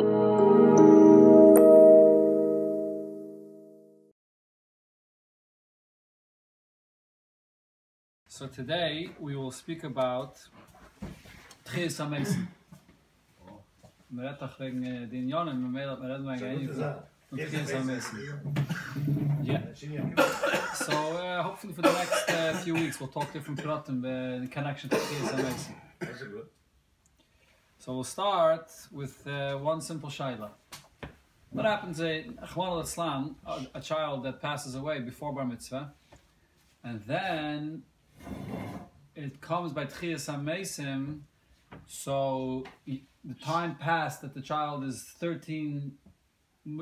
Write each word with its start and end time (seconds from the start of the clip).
So 0.00 0.06
today 8.46 9.10
we 9.20 9.36
will 9.36 9.50
speak 9.50 9.84
about 9.84 10.38
Tchias 11.66 12.00
HaMesim. 12.00 12.48
Wir 14.08 14.38
wegen 14.58 15.10
den 15.10 15.28
Jonen, 15.28 15.76
reden 15.76 16.00
wir 16.00 16.08
reden 16.08 16.26
wegen 16.26 16.72
von 17.28 17.38
Tchias 17.38 17.74
HaMesim. 17.74 18.18
Yeah. 19.42 19.74
So 20.72 20.92
uh, 20.92 21.42
hopefully 21.42 21.74
for 21.74 21.82
the 21.82 21.92
next 21.92 22.30
uh, 22.30 22.54
few 22.64 22.72
weeks 22.72 22.98
we'll 22.98 23.10
talk 23.10 23.30
different 23.34 23.62
pratim 23.62 24.02
uh, 24.02 24.36
in 24.42 24.48
connection 24.48 24.88
to 24.88 24.96
Tchias 24.96 25.34
HaMesim. 25.34 25.74
So 27.80 27.94
we'll 27.94 28.04
start 28.04 28.70
with 28.92 29.26
uh, 29.26 29.56
one 29.56 29.80
simple 29.80 30.10
shaila. 30.10 30.50
What 31.48 31.64
happens 31.64 31.98
in 31.98 32.38
al-Islam, 32.54 33.36
a, 33.46 33.66
a 33.76 33.80
child 33.80 34.22
that 34.24 34.42
passes 34.42 34.74
away 34.74 35.00
before 35.00 35.32
bar 35.32 35.46
mitzvah, 35.46 35.94
and 36.84 37.00
then 37.06 37.84
it 39.16 39.40
comes 39.40 39.72
by 39.72 39.86
Tchias 39.86 40.28
HaMesim, 40.30 41.20
so 41.86 42.64
the 42.84 43.34
time 43.42 43.76
passed 43.76 44.20
that 44.20 44.34
the 44.34 44.42
child 44.42 44.84
is 44.84 45.02
13 45.18 45.92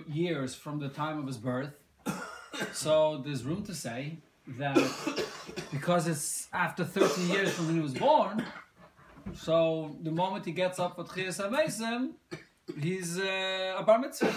years 0.09 0.57
from 0.57 0.81
the 0.81 0.89
time 0.89 1.21
of 1.21 1.29
his 1.29 1.37
birth. 1.37 1.79
so 2.73 3.23
there's 3.25 3.45
room 3.45 3.63
to 3.67 3.75
say 3.75 4.19
that 4.59 4.77
because 5.71 6.09
it's 6.09 6.49
after 6.53 6.85
13 6.85 7.29
years 7.29 7.55
from 7.55 7.67
when 7.67 7.77
he 7.77 7.83
was 7.83 7.95
born, 7.95 8.45
so 9.45 9.97
the 10.03 10.11
moment 10.11 10.45
he 10.45 10.53
gets 10.53 10.79
up 10.79 10.97
for 10.97 11.05
Tchias 11.05 11.39
HaMesim, 11.41 12.13
he's 12.81 13.19
uh, 13.19 13.77
a 13.79 13.83
bar 13.85 13.99
mitzvah. 13.99 14.33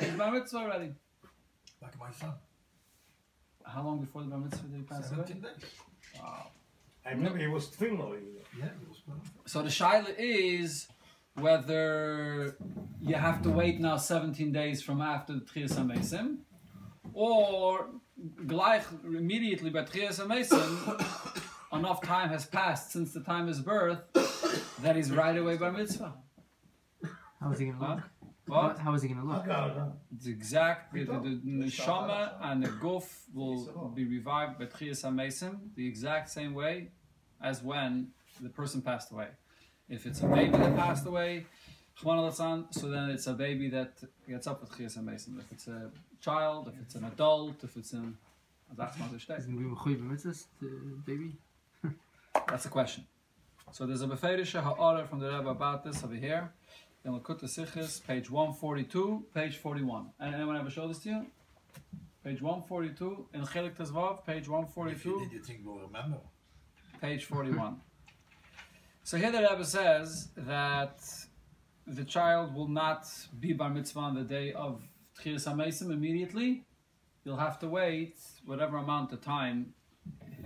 he's 0.00 0.14
bar 0.14 0.32
mitzvah 0.32 0.58
already. 0.58 0.92
Like 1.80 1.98
my 1.98 2.10
son. 2.10 2.32
How 3.64 3.82
long 3.82 4.00
before 4.00 4.22
the 4.22 4.28
bar 4.28 4.40
mitzvah 4.40 4.66
did 4.66 4.76
he 4.78 4.82
pass 4.82 5.10
away? 5.12 5.24
17 5.26 5.40
days. 5.40 5.52
Wow. 6.20 6.48
I 7.06 7.10
remember 7.10 7.38
he 7.38 7.46
was 7.46 7.68
tefillah. 7.68 8.18
Yeah, 8.58 8.66
it 8.66 8.88
was 8.88 8.98
born. 9.06 9.20
So 9.46 9.62
the 9.62 9.68
shaila 9.68 10.14
is 10.18 10.88
whether 11.34 12.56
you 13.00 13.14
have 13.14 13.42
to 13.42 13.50
wait 13.50 13.80
now 13.80 13.96
17 13.96 14.52
days 14.52 14.82
from 14.82 15.00
after 15.00 15.34
the 15.34 15.40
Tchias 15.40 15.74
HaMesim, 15.74 16.38
or 17.12 17.88
gleich 18.46 18.84
immediately 19.04 19.70
by 19.70 19.82
Tchias 19.82 20.20
HaMesim, 20.20 21.42
enough 21.78 22.00
time 22.02 22.28
has 22.30 22.44
passed 22.46 22.92
since 22.92 23.12
the 23.12 23.20
time 23.20 23.42
of 23.42 23.48
his 23.48 23.60
birth 23.60 24.00
that 24.82 24.96
he's 24.96 25.10
right 25.10 25.36
away 25.36 25.56
by 25.56 25.70
mitzvah. 25.70 26.14
How 27.40 27.50
is 27.52 27.58
he 27.58 27.66
gonna 27.66 27.78
Huh? 27.84 27.94
look? 27.96 28.04
What? 28.46 28.78
How 28.78 28.92
is 28.94 29.02
he 29.02 29.08
gonna 29.08 29.24
look? 29.24 29.44
It's 30.14 30.26
exact. 30.26 30.92
The, 30.92 31.04
the, 31.04 31.12
the 31.12 31.40
neshama 31.44 32.34
and 32.42 32.62
the 32.62 32.68
guf 32.68 33.06
will 33.32 33.92
be 33.94 34.04
revived 34.04 34.58
by 34.58 34.66
Tchias 34.66 35.02
HaMesim 35.04 35.58
the 35.74 35.86
exact 35.86 36.30
same 36.30 36.52
way 36.54 36.90
as 37.42 37.62
when 37.62 38.08
the 38.42 38.48
person 38.50 38.82
passed 38.82 39.10
away. 39.12 39.28
If 39.88 40.06
it's 40.06 40.20
a 40.20 40.26
baby 40.26 40.50
that 40.56 40.76
passed 40.76 41.06
away, 41.06 41.46
Chwan 42.00 42.16
al-Atsan, 42.18 42.72
so 42.74 42.88
then 42.88 43.08
it's 43.10 43.26
a 43.26 43.34
baby 43.34 43.68
that 43.70 43.92
gets 44.28 44.46
up 44.46 44.60
with 44.60 44.70
Tchias 44.72 44.98
HaMesim. 44.98 45.38
If 45.38 45.50
it's 45.52 45.68
a 45.68 45.90
child, 46.20 46.68
if 46.68 46.78
it's 46.82 46.94
an 46.96 47.04
adult, 47.04 47.62
if 47.64 47.76
it's 47.76 47.92
an 47.92 48.16
that's 48.76 48.98
not 48.98 49.10
the 49.10 49.16
Is 49.16 49.22
state. 49.22 49.38
he 49.46 49.52
gonna 49.52 49.58
be 49.68 49.74
mechuyev 49.74 50.00
b'mitzvahs, 50.02 50.44
the 50.60 50.66
baby? 51.06 51.36
That's 52.48 52.64
the 52.64 52.68
question. 52.68 53.06
So 53.72 53.86
there's 53.86 54.02
a 54.02 54.06
Befedisha 54.06 54.62
Ha'ara 54.62 55.06
from 55.06 55.18
the 55.18 55.30
Rebbe 55.30 55.48
about 55.48 55.84
this 55.84 56.04
over 56.04 56.14
here. 56.14 56.52
In 57.04 57.12
Lakut 57.12 57.42
Sichis, 57.42 58.04
page 58.06 58.30
142, 58.30 59.26
page 59.34 59.56
41. 59.58 60.10
And 60.20 60.34
anyone 60.34 60.56
ever 60.56 60.70
show 60.70 60.86
this 60.86 61.00
to 61.00 61.08
you? 61.08 61.26
Page 62.24 62.40
142, 62.40 63.28
in 63.34 63.42
Chelik 63.42 63.76
Tezvav, 63.76 64.24
page 64.24 64.42
If 64.42 64.46
you 64.46 64.52
142, 64.52 65.20
did, 65.20 65.32
you 65.32 65.40
think 65.40 65.60
we'll 65.64 65.78
remember? 65.80 66.18
page 67.00 67.24
41. 67.26 67.80
so 69.02 69.18
here 69.18 69.30
the 69.30 69.40
Rebbe 69.40 69.64
says 69.64 70.28
that 70.36 71.02
the 71.86 72.04
child 72.04 72.54
will 72.54 72.68
not 72.68 73.06
be 73.38 73.52
bar 73.52 73.68
mitzvah 73.68 74.00
on 74.00 74.14
the 74.14 74.22
day 74.22 74.52
of 74.52 74.82
Tchias 75.20 75.46
HaMesim 75.46 75.92
immediately. 75.92 76.64
You'll 77.24 77.36
have 77.36 77.58
to 77.58 77.68
wait 77.68 78.16
whatever 78.46 78.78
amount 78.78 79.12
of 79.12 79.20
time 79.20 79.74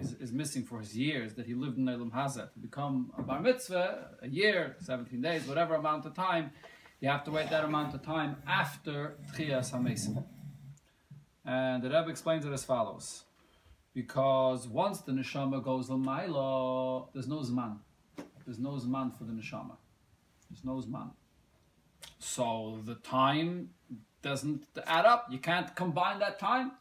is, 0.01 0.15
is 0.15 0.33
missing 0.33 0.65
for 0.65 0.81
his 0.81 0.97
years 0.97 1.35
that 1.35 1.47
he 1.47 1.55
lived 1.55 1.79
in 1.79 1.89
Elam 1.89 2.11
Hazet 2.11 2.53
to 2.53 2.59
become 2.59 3.13
a 3.19 3.23
bar 3.23 3.41
mitzvah, 3.41 4.17
a 4.23 4.29
year, 4.29 4.77
17 4.81 5.21
days, 5.21 5.47
whatever 5.47 5.75
amount 5.75 6.07
of 6.07 6.15
time, 6.15 6.51
you 7.01 7.09
have 7.09 7.25
to 7.25 7.31
wait 7.31 7.51
that 7.51 7.65
amount 7.65 7.95
of 7.95 8.03
time 8.03 8.37
after 8.47 9.17
Tchias 9.35 9.73
HaMesim. 9.73 10.25
And 11.45 11.83
the 11.83 11.89
Rebbe 11.89 12.09
explains 12.09 12.45
it 12.45 12.53
as 12.53 12.65
follows. 12.65 13.25
Because 13.95 14.69
once 14.69 15.01
the 15.01 15.13
neshama 15.13 15.63
goes 15.63 15.89
l'maylo, 15.89 17.09
there's 17.13 17.29
no 17.29 17.39
zman. 17.39 17.79
There's 18.45 18.59
no 18.59 18.73
zman 18.73 19.17
for 19.17 19.25
the 19.25 19.33
neshama. 19.33 19.77
There's 20.51 20.65
no 20.65 20.83
zman. 20.83 21.11
So 22.19 22.81
the 22.85 22.97
time 22.97 23.71
doesn't 24.23 24.65
add 24.87 25.05
up. 25.05 25.27
You 25.31 25.39
can't 25.39 25.75
combine 25.75 26.19
that 26.19 26.39
time 26.39 26.73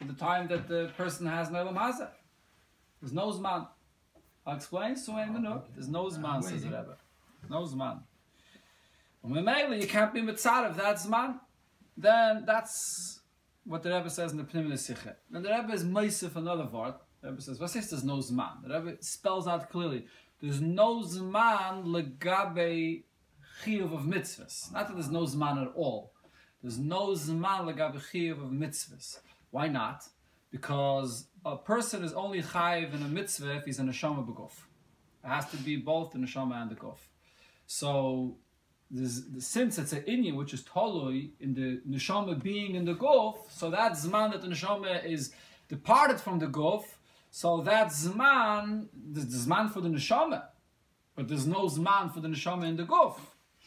to 0.00 0.06
the 0.06 0.14
time 0.14 0.48
that 0.48 0.68
the 0.68 0.90
person 0.96 1.26
has 1.26 1.48
Nelam 1.48 1.76
Hazeh. 1.76 2.08
There's 3.00 3.12
no 3.12 3.32
zman. 3.32 3.66
I'll 4.46 4.56
explain 4.56 4.96
so 4.96 5.16
a 5.16 5.26
minute. 5.26 5.62
There's 5.74 5.88
no 5.88 6.04
zman, 6.06 6.42
says 6.42 6.62
the 6.62 6.68
Rebbe. 6.68 6.96
No 7.48 7.62
zman. 7.64 8.00
When 9.22 9.44
Memele, 9.44 9.80
you 9.80 9.86
can't 9.86 10.12
be 10.14 10.22
mitzvah 10.22 10.68
if 10.70 10.76
that's 10.76 11.06
zman. 11.06 11.38
Then 11.96 12.44
that's 12.46 13.20
what 13.64 13.82
the 13.82 13.90
Rebbe 13.90 14.08
says 14.08 14.32
in 14.32 14.38
the 14.38 14.44
Pnimim 14.44 14.72
Sikhe. 14.72 15.14
Then 15.30 15.42
the 15.42 15.50
Rebbe 15.50 15.72
is 15.72 15.84
Meisif 15.84 16.36
another 16.36 16.64
word. 16.64 16.94
The 17.20 17.30
Rebbe 17.30 17.42
says, 17.42 17.60
what 17.60 17.70
says 17.70 17.90
there's 17.90 18.04
no 18.04 18.16
zman? 18.16 18.62
The 18.62 18.80
Rebbe 18.80 19.02
spells 19.02 19.46
out 19.46 19.70
clearly. 19.70 20.06
There's 20.40 20.60
no 20.60 21.02
zman 21.02 21.84
legabe 21.84 23.02
chiyuv 23.62 23.94
of 23.94 24.02
mitzvahs. 24.02 24.72
Not 24.72 24.88
that 24.88 24.94
there's 24.94 25.10
no 25.10 25.24
zman 25.24 25.62
at 25.62 25.72
all. 25.74 26.12
There's 26.62 26.78
no 26.78 27.08
zman 27.08 27.72
legabe 27.74 28.00
chiyuv 28.10 28.42
of 28.42 28.50
mitzvahs. 28.50 29.18
Why 29.50 29.68
not? 29.68 30.04
Because 30.50 31.26
a 31.44 31.56
person 31.56 32.04
is 32.04 32.12
only 32.12 32.42
chayiv 32.42 32.94
in 32.94 33.02
a 33.02 33.08
mitzvah 33.08 33.56
if 33.56 33.64
he's 33.64 33.78
a 33.78 33.82
neshama 33.82 34.26
beguf. 34.26 34.52
It 35.24 35.28
has 35.28 35.48
to 35.50 35.56
be 35.58 35.76
both 35.76 36.12
the 36.12 36.18
neshama 36.18 36.60
and 36.60 36.70
the 36.70 36.74
guf. 36.74 36.98
So 37.66 38.36
since 39.38 39.78
it's 39.78 39.92
an 39.92 40.02
inyan 40.02 40.34
which 40.34 40.52
is 40.52 40.62
tolui 40.62 41.30
in 41.38 41.54
the 41.54 41.80
neshama 41.88 42.42
being 42.42 42.74
in 42.74 42.84
the 42.84 42.94
guf, 42.94 43.36
so 43.48 43.70
that 43.70 43.92
zman 43.92 44.32
that 44.32 44.42
the 44.42 44.48
neshama 44.48 45.04
is 45.04 45.32
departed 45.68 46.20
from 46.20 46.40
the 46.40 46.46
guf, 46.46 46.84
so 47.30 47.60
that 47.60 47.88
zman, 47.88 48.88
the 49.12 49.20
zman 49.20 49.72
for 49.72 49.80
the 49.80 49.88
neshama, 49.88 50.42
but 51.14 51.28
there's 51.28 51.46
no 51.46 51.66
zman 51.66 52.12
for 52.12 52.20
the 52.20 52.28
neshama 52.28 52.64
in 52.64 52.76
the 52.76 52.82
guf. 52.82 53.14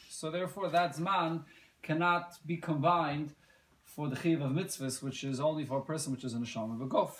So 0.09 0.29
therefore, 0.29 0.69
that 0.69 0.95
zman 0.97 1.43
cannot 1.81 2.37
be 2.45 2.57
combined 2.57 3.33
for 3.95 4.09
the 4.09 4.15
chiv 4.15 4.41
of 4.41 4.51
mitzvahs, 4.51 5.03
which 5.03 5.23
is 5.23 5.39
only 5.39 5.65
for 5.65 5.77
a 5.79 5.83
person 5.83 6.11
which 6.11 6.23
is 6.23 6.33
in 6.33 6.41
the 6.41 6.47
neshama 6.47 6.75
of 6.75 6.81
a 6.81 6.87
guf. 6.87 7.11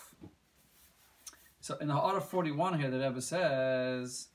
So 1.60 1.76
in 1.78 1.88
the 1.88 1.94
Ha'ara 1.94 2.20
41 2.20 2.80
here, 2.80 2.90
the 2.90 2.98
Rebbe 2.98 3.22
says, 3.22 4.28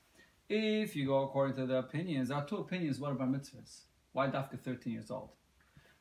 if 0.48 0.96
you 0.96 1.06
go 1.06 1.22
according 1.22 1.56
to 1.56 1.66
the 1.66 1.78
opinions, 1.78 2.28
there 2.28 2.38
are 2.38 2.46
two 2.46 2.56
opinions 2.56 2.98
what 2.98 3.12
about 3.12 3.30
mitzvahs. 3.30 3.82
Why 4.12 4.26
dafka 4.26 4.58
13 4.58 4.92
years 4.92 5.10
old? 5.10 5.30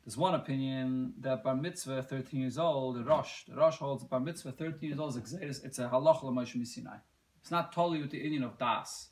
There's 0.03 0.17
one 0.17 0.33
opinion 0.33 1.13
that 1.19 1.43
bar 1.43 1.55
mitzvah 1.55 2.01
13 2.03 2.39
years 2.39 2.57
old, 2.57 2.95
the 2.95 3.03
Rosh, 3.03 3.43
the 3.47 3.55
Rosh 3.55 3.77
holds 3.77 4.03
bar 4.05 4.19
mitzvah 4.19 4.53
13 4.53 4.89
years 4.89 4.99
old 4.99 5.15
is 5.17 5.59
it's 5.61 5.77
a 5.77 5.89
halach 5.89 6.23
l'moshe 6.23 6.55
misinai. 6.55 6.99
It's 7.41 7.51
not 7.51 7.71
totally 7.71 8.01
with 8.01 8.11
the 8.11 8.23
Indian 8.23 8.43
of 8.43 8.57
das. 8.57 9.09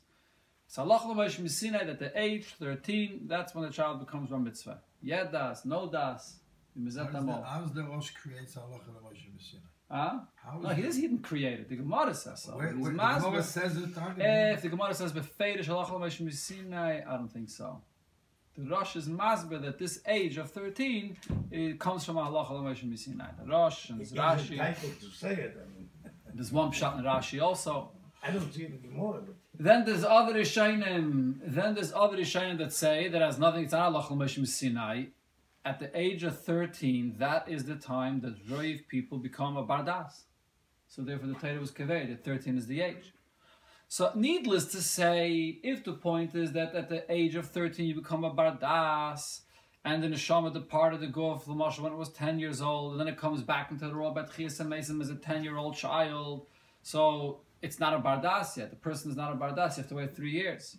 It's 0.66 0.76
halach 0.76 1.06
l'moshe 1.06 1.38
misinai 1.40 1.86
that 1.86 1.98
the 2.00 2.10
age 2.20 2.46
13, 2.58 3.26
that's 3.26 3.54
when 3.54 3.64
the 3.64 3.70
child 3.70 4.00
becomes 4.00 4.30
bar 4.30 4.40
mitzvah. 4.40 4.80
Yeah 5.02 5.24
das, 5.24 5.64
no 5.64 5.88
das. 5.88 6.40
How 6.78 6.84
is 6.90 6.94
the- 6.94 7.42
How 7.42 7.64
is 7.64 7.72
the 7.72 7.82
Rosh 7.84 8.10
creates 8.10 8.56
Allah 8.56 8.78
and 8.86 8.94
the 8.96 9.00
Moshe 9.00 9.32
Messina? 9.34 9.62
Huh? 9.90 10.20
How 10.36 10.58
No, 10.58 10.68
he 10.68 10.82
doesn't 10.82 11.02
even 11.02 11.18
create 11.20 11.60
it. 11.60 11.68
The 11.68 11.76
Gemara 11.76 12.14
says 12.14 12.42
so. 12.42 12.56
Where, 12.56 12.68
where, 12.72 12.92
the 12.92 12.96
Gemara 12.98 13.42
says 13.42 13.76
it. 13.76 13.94
talking 13.94 14.22
Eh, 14.22 14.52
If 14.52 14.62
the 14.62 14.68
Gemara 14.68 14.94
says 14.94 15.12
befeidish 15.12 15.64
halach 15.66 15.90
l'moshe 15.90 16.20
misinai, 16.20 17.06
I 17.08 17.16
don't 17.16 17.28
think 17.32 17.48
so. 17.50 17.80
The 18.56 18.64
Rosh 18.68 18.96
is 18.96 19.08
masber 19.08 19.60
that 19.62 19.78
this 19.78 20.00
age 20.06 20.36
of 20.36 20.50
13 20.50 21.16
it 21.50 21.80
comes 21.80 22.04
from 22.04 22.16
halach 22.16 22.50
l'moshe 22.50 22.84
misinai. 22.84 23.30
The 23.42 23.46
Rosh 23.50 23.90
and 23.90 24.00
It's 24.02 24.12
Rashi. 24.12 24.58
to 25.00 25.06
say 25.10 25.32
it. 25.32 25.56
I 25.58 25.66
mean, 25.78 25.88
There's 26.34 26.52
one 26.52 26.70
pshat 26.70 26.98
in 26.98 27.04
Rashi 27.04 27.40
also. 27.42 27.90
I 28.22 28.30
don't 28.30 28.52
see 28.52 28.66
the 28.66 28.76
Gemara, 28.76 29.20
but 29.26 29.36
Then 29.58 29.84
there's 29.86 30.04
other 30.04 30.34
Rishonim. 30.34 31.40
Then 31.42 31.74
there's 31.74 31.92
other 31.92 32.16
Rishonim 32.18 32.58
that 32.58 32.72
say 32.72 33.08
that 33.08 33.22
has 33.22 33.38
nothing 33.38 33.64
to 33.68 33.76
do 33.76 33.92
with 34.16 34.28
Moshe 34.28 34.46
Sinai. 34.46 35.04
At 35.68 35.80
the 35.80 35.90
age 35.94 36.22
of 36.22 36.40
13, 36.40 37.16
that 37.18 37.46
is 37.46 37.64
the 37.66 37.76
time 37.76 38.22
that 38.22 38.42
Roiv 38.48 38.88
people 38.88 39.18
become 39.18 39.58
a 39.58 39.62
bardas. 39.62 40.22
So 40.86 41.02
therefore, 41.02 41.28
the 41.28 41.34
Torah 41.34 41.60
was 41.60 41.72
that 41.72 42.24
13 42.24 42.56
is 42.56 42.66
the 42.66 42.80
age. 42.80 43.12
So, 43.86 44.10
needless 44.14 44.64
to 44.72 44.80
say, 44.80 45.60
if 45.62 45.84
the 45.84 45.92
point 45.92 46.34
is 46.34 46.52
that 46.52 46.74
at 46.74 46.88
the 46.88 47.04
age 47.12 47.34
of 47.34 47.50
13 47.50 47.84
you 47.84 47.94
become 47.94 48.24
a 48.24 48.30
bardas, 48.30 49.40
and 49.84 50.02
the 50.02 50.08
neshama 50.08 50.54
departed 50.54 51.02
to 51.02 51.06
go 51.08 51.32
of 51.32 51.44
the 51.44 51.52
Lamasha, 51.52 51.80
when 51.80 51.92
it 51.92 51.98
was 51.98 52.12
10 52.12 52.38
years 52.38 52.62
old, 52.62 52.92
and 52.92 53.00
then 53.00 53.08
it 53.08 53.18
comes 53.18 53.42
back 53.42 53.70
into 53.70 53.86
the 53.88 53.94
world, 53.94 54.14
but 54.14 54.32
Chias 54.32 54.66
Mason 54.66 55.02
as 55.02 55.10
a 55.10 55.16
10 55.16 55.44
year 55.44 55.58
old 55.58 55.76
child. 55.76 56.46
So 56.82 57.40
it's 57.60 57.78
not 57.78 57.92
a 57.92 57.98
bardas 57.98 58.56
yet. 58.56 58.70
The 58.70 58.76
person 58.76 59.10
is 59.10 59.18
not 59.18 59.34
a 59.34 59.36
bardas. 59.36 59.76
You 59.76 59.82
have 59.82 59.88
to 59.88 59.96
wait 59.96 60.16
three 60.16 60.32
years. 60.32 60.78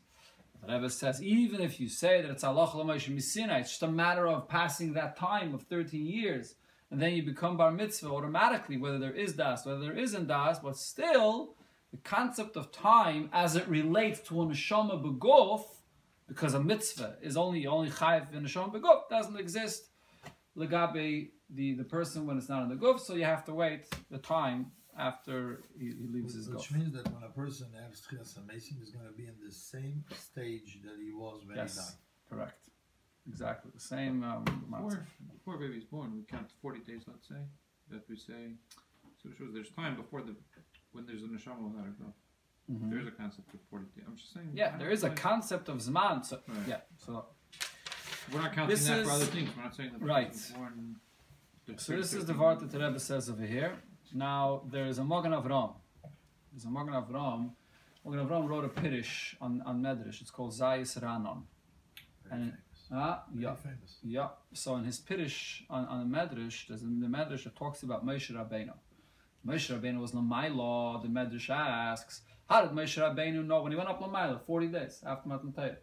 The 0.66 0.74
Rebbe 0.74 0.90
says, 0.90 1.24
even 1.24 1.62
if 1.62 1.80
you 1.80 1.88
say 1.88 2.22
that 2.22 2.32
it's 2.32 2.44
Allah 2.44 2.68
Misina, 2.68 3.60
it's 3.60 3.70
just 3.70 3.84
a 3.84 3.88
matter 3.88 4.28
of 4.28 4.48
passing 4.48 4.94
that 4.94 5.18
time 5.18 5.54
of 5.54 5.64
13 5.64 6.06
years, 6.06 6.56
and 6.92 7.02
then 7.02 7.14
you 7.14 7.24
become 7.24 7.58
bar 7.58 7.72
mitzvah 7.72 8.10
automatically, 8.10 8.78
whether 8.78 9.00
there 9.00 9.14
is 9.14 9.34
das, 9.34 9.66
whether 9.66 9.80
there 9.80 9.98
isn't 9.98 10.28
das, 10.28 10.60
but 10.60 10.76
still, 10.76 11.56
the 11.92 11.98
concept 11.98 12.58
of 12.58 12.72
time 12.72 13.30
as 13.32 13.56
it 13.56 13.68
relates 13.68 14.20
to 14.22 14.42
a 14.42 14.46
neshama 14.46 15.02
begof, 15.02 15.64
because 16.28 16.54
a 16.54 16.62
mitzvah 16.62 17.16
is 17.22 17.38
only 17.38 17.66
only 17.66 17.90
chayv 17.90 18.34
in 18.34 18.44
neshama 18.44 18.74
begof, 18.74 19.10
doesn't 19.10 19.38
exist. 19.38 19.86
Legabe 20.58 21.30
the, 21.50 21.74
the 21.74 21.84
person 21.84 22.28
when 22.28 22.38
it's 22.38 22.50
not 22.50 22.64
in 22.64 22.70
the 22.70 22.76
guf, 22.76 23.00
so 23.00 23.16
you 23.16 23.24
have 23.24 23.46
to 23.46 23.54
wait 23.54 23.86
the 24.12 24.18
time 24.18 24.72
after 25.00 25.62
he, 25.80 25.86
he 26.00 26.08
leaves 26.08 26.34
his 26.36 26.50
Which 26.50 26.70
guf. 26.70 26.78
means 26.78 26.94
that 26.94 27.12
when 27.14 27.24
a 27.24 27.30
person 27.30 27.68
has 27.82 28.02
Tchias 28.02 28.36
Mason, 28.46 28.78
he's 28.80 28.92
going 28.92 29.06
to 29.06 29.14
be 29.14 29.26
in 29.26 29.36
the 29.46 29.52
same 29.52 30.04
stage 30.16 30.80
that 30.84 30.98
he 31.02 31.12
was 31.14 31.42
when 31.46 31.56
he 31.56 31.62
Yes, 31.62 31.76
died. 31.78 31.96
correct. 32.30 32.60
Exactly 33.28 33.72
the 33.74 33.80
same. 33.80 34.24
Um, 34.24 34.44
amount. 34.68 34.90
Before, 34.90 35.08
before 35.34 35.56
a 35.56 35.60
baby's 35.60 35.84
born, 35.86 36.14
we 36.16 36.24
count 36.24 36.48
40 36.62 36.80
days, 36.82 37.04
let's 37.08 37.28
say. 37.28 37.42
That 37.90 38.08
we 38.10 38.18
say. 38.18 38.54
So 39.22 39.30
it 39.30 39.36
shows 39.38 39.50
there's 39.54 39.72
time 39.72 39.96
before 39.96 40.22
the. 40.22 40.36
When 40.92 41.06
there's 41.06 41.24
a 41.24 41.28
neshama 41.28 41.62
without 41.70 41.86
a 41.88 41.92
go. 42.04 42.14
Mhm. 42.72 42.90
There's 42.92 43.08
a 43.08 43.12
concept 43.12 43.54
of 43.54 43.60
40 43.70 43.86
days. 43.96 44.06
I'm 44.08 44.16
just 44.16 44.34
saying. 44.34 44.52
Yeah, 44.54 44.68
I 44.68 44.78
there 44.78 44.88
don't 44.88 44.92
is 44.92 45.04
a 45.04 45.10
concept 45.12 45.70
of 45.70 45.78
zman. 45.78 46.26
So 46.26 46.40
Right. 46.48 46.68
yeah, 46.68 46.82
so 46.98 47.26
We're 48.32 48.42
not 48.42 48.54
counting 48.54 48.76
This 48.76 48.86
that 48.88 48.98
for 48.98 49.02
is- 49.02 49.10
other 49.10 49.26
things. 49.26 49.50
We're 49.56 49.64
not 49.64 49.76
saying 49.76 49.92
that 49.94 50.00
the 50.00 50.06
Right. 50.06 50.52
born. 50.56 50.96
the 51.66 51.78
So 51.80 51.96
this 51.98 52.14
is 52.14 52.26
the 52.26 52.34
word 52.36 52.60
that 52.60 52.70
the 52.72 52.78
Rebbe 52.80 53.00
says 53.00 53.28
over 53.30 53.46
here. 53.46 53.82
Now 54.14 54.64
there 54.72 54.86
is 54.88 54.98
a 54.98 55.04
Magen 55.04 55.32
Avram. 55.32 55.76
There's 56.52 56.66
a 56.66 56.70
Magen 56.70 56.94
Avram. 56.94 57.52
Magen 58.06 58.26
Avram 58.28 58.48
wrote 58.48 58.66
a 58.66 58.70
pirish 58.70 59.36
on, 59.42 59.62
on 59.66 59.82
Medrash. 59.82 60.22
It's 60.22 60.32
called 60.32 60.52
Zayis 60.54 61.00
Ranon. 61.02 61.44
Very 62.28 62.42
And- 62.42 62.52
famous. 62.52 62.66
Ah, 62.92 63.24
Very 63.32 63.44
yeah, 63.44 63.54
famous. 63.56 64.00
yeah. 64.04 64.30
So 64.54 64.76
in 64.78 64.84
his 64.84 65.00
pirish 65.00 65.62
on, 65.70 65.86
on 65.86 66.10
the 66.10 66.18
Medrash, 66.18 66.68
there's 66.68 66.82
in 66.82 67.00
the 67.00 67.08
Medrash 67.08 67.54
talks 67.56 67.84
about 67.84 68.04
Moshe 68.06 68.32
Rabbeinu. 68.32 68.74
Moshe 69.46 69.70
Rabbeinu 69.80 70.00
was 70.02 70.12
Lamaila. 70.14 71.02
The 71.04 71.08
Medrash 71.08 71.50
asks, 71.52 72.22
how 72.50 72.62
did 72.66 72.72
Moshe 72.72 72.98
Rabbeinu 73.00 73.46
know 73.46 73.62
when 73.62 73.72
he 73.72 73.78
went 73.78 73.90
up 73.90 74.02
Lamaila? 74.02 74.42
40 74.44 74.68
days 74.68 75.04
after 75.06 75.30
Matan 75.30 75.54
Torah. 75.54 75.78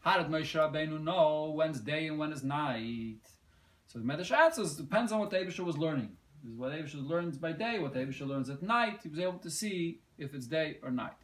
How 0.00 0.18
did 0.20 0.26
Moshe 0.32 0.52
Rabbeinu 0.58 1.00
know 1.00 1.52
when's 1.54 1.80
day 1.80 2.08
and 2.08 2.18
when 2.18 2.32
is 2.32 2.42
night? 2.42 3.20
So 3.86 4.00
the 4.00 4.04
Medrash 4.04 4.32
answers, 4.32 4.74
depends 4.74 5.12
on 5.12 5.20
what 5.20 5.30
the 5.30 5.36
Abishah 5.36 5.64
was 5.64 5.78
learning. 5.78 6.10
This 6.42 6.52
is 6.52 6.58
what 6.58 6.72
Abishah 6.72 7.08
learns 7.08 7.36
by 7.36 7.52
day, 7.52 7.78
what 7.78 7.94
Abishah 7.94 8.26
learns 8.26 8.48
at 8.50 8.62
night. 8.62 9.00
He 9.02 9.08
was 9.08 9.18
able 9.18 9.38
to 9.38 9.50
see 9.50 10.00
if 10.16 10.34
it's 10.34 10.46
day 10.46 10.78
or 10.82 10.90
night. 10.90 11.16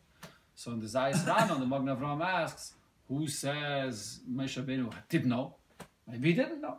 So 0.55 0.73
in 0.73 0.81
the 0.81 0.87
Zayis 0.87 1.25
Ranon, 1.25 1.61
the 1.61 1.67
Magen 1.67 1.87
Avram 1.87 2.25
asks, 2.25 2.75
who 3.09 3.27
says 3.29 4.21
Moshe 4.31 4.63
Rabbeinu 4.63 4.93
didn't 5.09 5.29
know? 5.29 5.57
Maybe 6.09 6.31
he 6.31 6.35
didn't 6.35 6.61
know. 6.61 6.79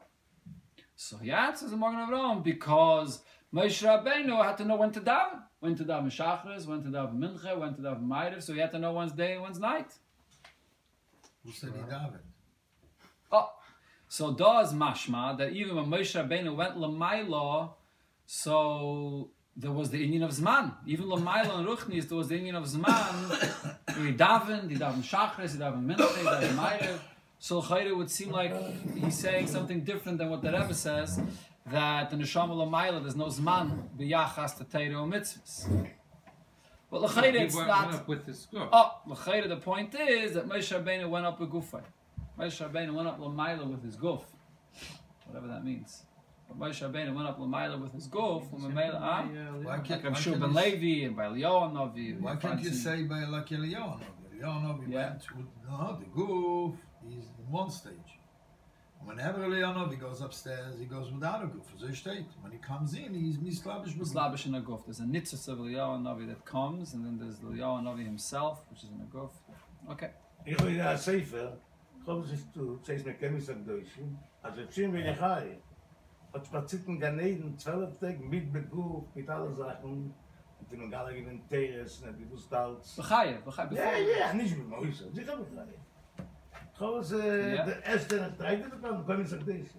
So 0.96 1.18
he 1.18 1.32
answers 1.32 1.72
the 1.72 1.78
Magen 1.78 2.00
Avram 2.00 2.44
because 2.44 3.22
Moshe 3.54 3.84
Rabbeinu 3.84 4.44
had 4.44 4.58
to 4.58 4.66
know 4.66 4.76
when 4.76 4.92
to 4.92 5.02
daven. 5.02 5.42
When 5.60 5.76
to 5.76 5.86
daven 5.86 6.08
Shachris, 6.08 6.68
when 6.68 6.84
to 6.84 6.90
daven 6.90 7.18
Mincha, 7.18 7.58
when 7.58 7.74
to 7.74 7.82
daven 7.82 8.06
Ma'ariv. 8.06 8.44
So 8.44 8.54
he 8.54 8.60
had 8.60 8.72
to 8.72 8.80
know 8.80 8.94
when's 8.94 9.14
day 9.14 9.34
and 9.34 9.44
when's 9.44 9.60
night. 9.60 9.94
Who 11.44 11.52
said 11.52 11.72
he 11.74 11.82
davened? 11.82 12.20
Oh, 13.32 13.50
so 14.08 14.34
does 14.34 14.74
mashma 14.74 15.38
that 15.38 15.52
even 15.54 15.76
when 15.76 15.86
Moshe 15.86 16.14
Rabbeinu 16.22 16.56
went 16.56 16.76
lamaila, 16.76 17.72
so 18.26 19.30
there 19.56 19.72
was 19.72 19.90
the 19.90 20.04
Indian 20.04 20.24
of 20.24 20.32
Zman. 20.32 20.74
Even 20.86 21.06
lamaila 21.06 21.60
and 21.60 21.68
Ruchnis, 21.68 22.10
there 22.10 22.18
was 22.18 22.28
the 22.28 22.36
Indian 22.36 22.56
of 22.56 22.66
Zman. 22.66 23.32
he 24.06 24.14
davened, 24.14 24.70
he 24.70 24.76
davened 24.78 25.04
Shachris, 25.04 25.54
he 25.54 25.60
davened 25.60 25.86
Mincha, 25.86 26.18
he 26.18 26.26
davened 26.26 26.56
Ma'ariv. 26.56 27.00
So 27.40 27.62
Chayre 27.62 27.96
would 27.96 28.10
seem 28.10 28.32
like 28.32 28.54
he's 28.96 29.18
saying 29.18 29.48
something 29.48 29.84
different 29.84 30.18
than 30.18 30.30
what 30.30 30.42
the 30.42 30.52
Rebbe 30.52 30.74
says, 30.74 31.20
that 31.68 32.12
in 32.12 32.20
the 32.20 32.26
Neshama 32.26 32.50
lamaila 32.50 33.02
there's 33.02 33.16
no 33.16 33.28
Zman 33.28 33.88
b'yachas 33.98 34.58
to 34.58 34.66
Teiro 34.66 35.08
mitzvahs. 35.08 35.90
But 36.92 37.02
L'chayre 37.02 37.36
it's 37.36 37.56
not... 37.56 37.88
went 37.88 37.96
up 37.96 38.08
with 38.08 38.26
his. 38.26 38.48
Oh, 38.54 39.00
l'chayre, 39.08 39.48
the 39.48 39.58
point 39.58 39.96
is 39.96 40.34
that 40.34 40.48
Moshe 40.48 40.72
Rabbeinu 40.78 41.10
went 41.10 41.26
up 41.26 41.40
with 41.40 41.50
gufay. 41.50 41.84
Moshe 42.40 42.68
Rabbeinu 42.68 42.94
went 42.94 43.08
up 43.08 43.20
l'mayla 43.20 43.66
with 43.66 43.84
his 43.84 43.96
guf, 43.96 44.22
whatever 45.28 45.48
that 45.48 45.64
means. 45.64 46.04
Moshe 46.54 46.82
Rabbeinu 46.82 47.14
went 47.14 47.28
up 47.28 47.38
l'mayla 47.40 47.82
with 47.82 47.92
his 47.94 48.08
guf, 48.08 48.50
from 48.50 48.62
Mamela, 48.62 48.98
ah, 49.02 49.26
Why 49.62 49.80
can't, 49.80 50.16
sure 50.18 50.38
can't 50.38 50.42
Ben 50.42 50.50
you, 50.50 50.56
Levi 50.56 51.06
and 51.08 51.16
by 51.16 51.26
Eliyahu 51.26 51.74
Navi. 51.74 52.20
why 52.22 52.36
can't 52.38 52.62
you 52.62 52.70
say 52.70 53.04
by 53.04 53.26
like 53.26 53.48
Eliyahu? 53.50 54.00
Eliyahu 54.34 54.88
Yeah. 54.90 55.10
went 55.10 55.36
with 55.36 55.48
no, 55.68 55.98
the 56.00 56.06
goof. 56.06 56.76
He's 57.08 57.26
in 57.40 57.52
one 57.52 57.70
stage. 57.70 58.20
Whenever 59.04 59.40
Eliyahu 59.40 60.00
goes 60.00 60.22
upstairs, 60.22 60.80
he 60.80 60.86
goes 60.86 61.12
without 61.12 61.44
a 61.44 61.48
goof. 61.48 61.66
So 61.78 61.88
he 61.88 61.94
state. 61.96 62.26
When 62.42 62.52
he 62.54 62.58
comes 62.58 62.94
in, 62.94 63.14
he's 63.14 63.38
mislabish 63.38 63.96
with 63.98 64.08
Slavish 64.08 64.46
in 64.46 64.56
a 64.56 64.62
guf. 64.62 64.86
There's 64.86 65.02
a 65.02 65.04
nitzvah 65.04 65.50
of 65.50 65.60
Eliyahu 65.60 66.02
Navi 66.02 66.28
that 66.28 66.46
comes, 66.46 66.94
and 66.94 67.06
then 67.06 67.18
there's 67.20 67.40
Eliyahu 67.40 67.84
Navi 67.84 68.06
himself, 68.06 68.62
which 68.70 68.84
is 68.84 68.90
in 68.92 69.02
a 69.02 69.16
guf. 69.16 69.32
Okay. 69.92 70.12
Ich 70.46 70.58
will 70.62 70.70
ja 70.72 70.96
Sefer, 70.96 71.58
hoffe, 72.06 72.32
es 72.32 72.46
du, 72.54 72.80
zeigst 72.84 73.06
mir 73.06 73.14
Kenntnis 73.16 73.50
am 73.50 73.66
Deutschen, 73.66 74.18
also 74.44 74.62
bin 74.76 74.96
ich 74.96 75.20
hei, 75.20 75.58
hat 76.36 76.46
spazitten 76.46 77.00
Ganeden, 77.00 77.58
zwölf 77.58 77.98
Tage 77.98 78.20
mit 78.20 78.52
Beguch, 78.52 79.08
mit 79.16 79.30
allen 79.30 79.56
Sachen. 79.56 80.14
Und 80.60 80.72
die 80.72 80.76
Mangala 80.78 81.12
gewinnt 81.12 81.48
Teres, 81.50 82.02
ne, 82.02 82.14
die 82.14 82.30
wusste 82.30 82.58
als... 82.58 82.96
Bechaie, 82.96 83.40
bechaie, 83.46 83.68
bevor... 83.68 83.86
Ja, 83.86 84.28
ja, 84.28 84.34
nicht 84.34 84.58
mit 84.58 84.68
Mäuse, 84.68 85.10
sie 85.14 85.24
kann 85.24 85.40
bechaie. 85.40 85.76
Ich 86.74 86.82
habe 86.82 86.98
es, 87.00 87.10
der 87.10 87.86
erste 87.86 88.18
nach 88.18 88.36
drei 88.38 88.56
Tage 88.58 88.76
bekommen, 88.76 89.06
bei 89.06 89.18
mir 89.18 89.26
sagt 89.26 89.48
das. 89.48 89.78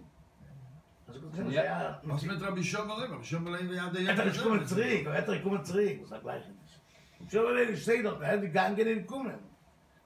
Also 1.06 1.20
gut, 1.20 1.37
ja, 1.37 1.43
ich 1.49 1.55
ja... 1.55 2.00
Was 2.05 2.23
mit 2.23 2.41
Rabbi 2.41 2.64
Schömerle, 2.64 3.11
Rabbi 3.11 3.25
Schömerle, 3.25 3.75
ja, 3.75 3.91
der 3.91 4.00
Jäger... 4.00 4.12
Etter, 4.12 4.26
ich 4.26 4.43
komme 4.43 4.64
zurück, 4.64 4.85
Etter, 4.85 5.14
er 5.14 5.32
ich 5.32 5.43
komme 5.43 5.62
zurück, 5.62 5.99
was 6.03 6.11
er 6.12 6.20
gleich 6.20 6.44
nicht. 6.49 6.81
Und 7.20 7.70
ich 7.70 7.85
sehe 7.85 8.03
doch, 8.03 8.20
er 8.20 8.32
hat 8.32 8.79
die 8.79 8.85
nicht 8.85 9.06
kommen. 9.06 9.38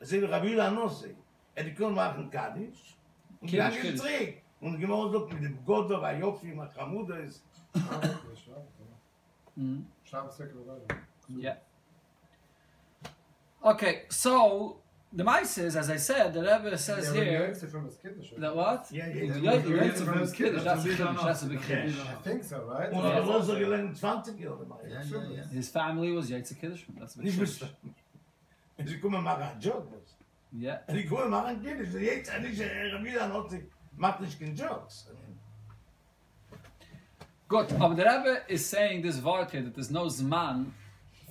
Er 0.01 0.31
Rabbi 0.31 0.55
Lanose, 0.55 1.15
er 1.55 1.65
die 1.65 1.75
können 1.75 1.95
machen 1.95 2.31
Kaddisch, 2.31 2.97
und 3.41 3.51
die 3.51 3.57
Gange 3.57 3.95
und 4.61 4.79
genau 4.81 5.09
so 5.09 5.27
mit 5.27 5.43
dem 5.43 5.59
Gott 5.65 5.91
der 5.91 6.19
Jopf 6.19 6.43
wie 6.43 6.53
man 6.53 6.73
kamud 6.73 7.11
ist. 7.11 7.43
Schlaf 10.05 10.39
ja. 11.29 11.57
Okay 13.61 14.07
so 14.09 14.81
the 15.13 15.23
mice 15.23 15.59
is 15.59 15.77
as 15.77 15.91
i 15.91 15.97
said 15.97 16.33
the 16.33 16.41
Rebbe 16.41 16.77
says 16.79 17.13
yeah, 17.15 17.25
here 17.25 17.55
that 18.39 18.57
what? 18.57 18.91
Yeah 18.91 19.09
yeah 19.09 19.37
yeah. 19.37 19.93
From 19.93 20.21
his 20.21 20.33
kiddush. 20.33 20.65
that's 20.65 20.83
the 20.83 20.91
kid 20.91 21.17
that's 21.23 21.41
the 21.43 21.57
i 21.57 22.23
think 22.23 22.45
so 22.45 22.57
right? 22.67 22.93
Und 22.93 23.05
er 23.05 23.27
war 23.27 23.43
so 23.43 23.55
gelen 23.55 23.95
20 23.95 24.41
jahre 24.41 24.67
mal 24.67 24.81
er. 24.85 25.47
his 25.53 25.69
family 25.69 26.17
was 26.17 26.29
yeah 26.31 26.39
it's 26.39 26.53
a 26.53 26.55
kid 26.55 26.79
that's 26.99 27.15
the 27.15 27.23
kid 27.23 27.69
ich 28.87 29.01
komme 29.01 29.21
mal 29.21 29.37
ran 29.37 29.61
job. 29.61 29.87
Ja. 30.53 30.81
Ich 30.89 31.09
komme 31.09 31.29
mal 31.29 31.47
an 31.47 31.63
Kiddisch, 31.63 31.93
jetzt 31.95 32.35
habe 32.35 32.47
ich 32.47 32.59
wieder 32.59 33.29
noch 33.29 33.49
keinen 34.01 34.57
Jokes. 34.57 35.07
Good. 37.49 37.67
Oh, 37.81 37.89
but 37.89 37.97
the 37.97 38.05
Rebbe 38.05 38.43
is 38.49 38.65
saying 38.65 39.03
this 39.03 39.21
word 39.21 39.51
here 39.51 39.63
that 39.63 39.75
there's 39.75 39.91
no 39.91 40.05
zman 40.05 40.71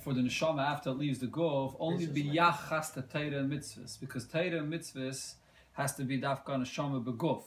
for 0.02 0.12
the 0.12 0.20
neshama 0.20 0.62
after 0.62 0.90
it 0.90 0.98
leaves 0.98 1.18
the 1.18 1.26
gov, 1.26 1.74
only 1.80 2.06
biyachas 2.06 2.92
to 2.92 3.02
Torah 3.02 3.40
and 3.40 3.50
mitzvahs, 3.50 3.98
because 3.98 4.26
Torah 4.26 4.58
and 4.58 4.72
mitzvahs 4.72 5.34
has 5.72 5.94
to 5.96 6.04
be 6.04 6.20
dafka 6.20 6.48
neshama 6.48 7.02
beguf. 7.02 7.42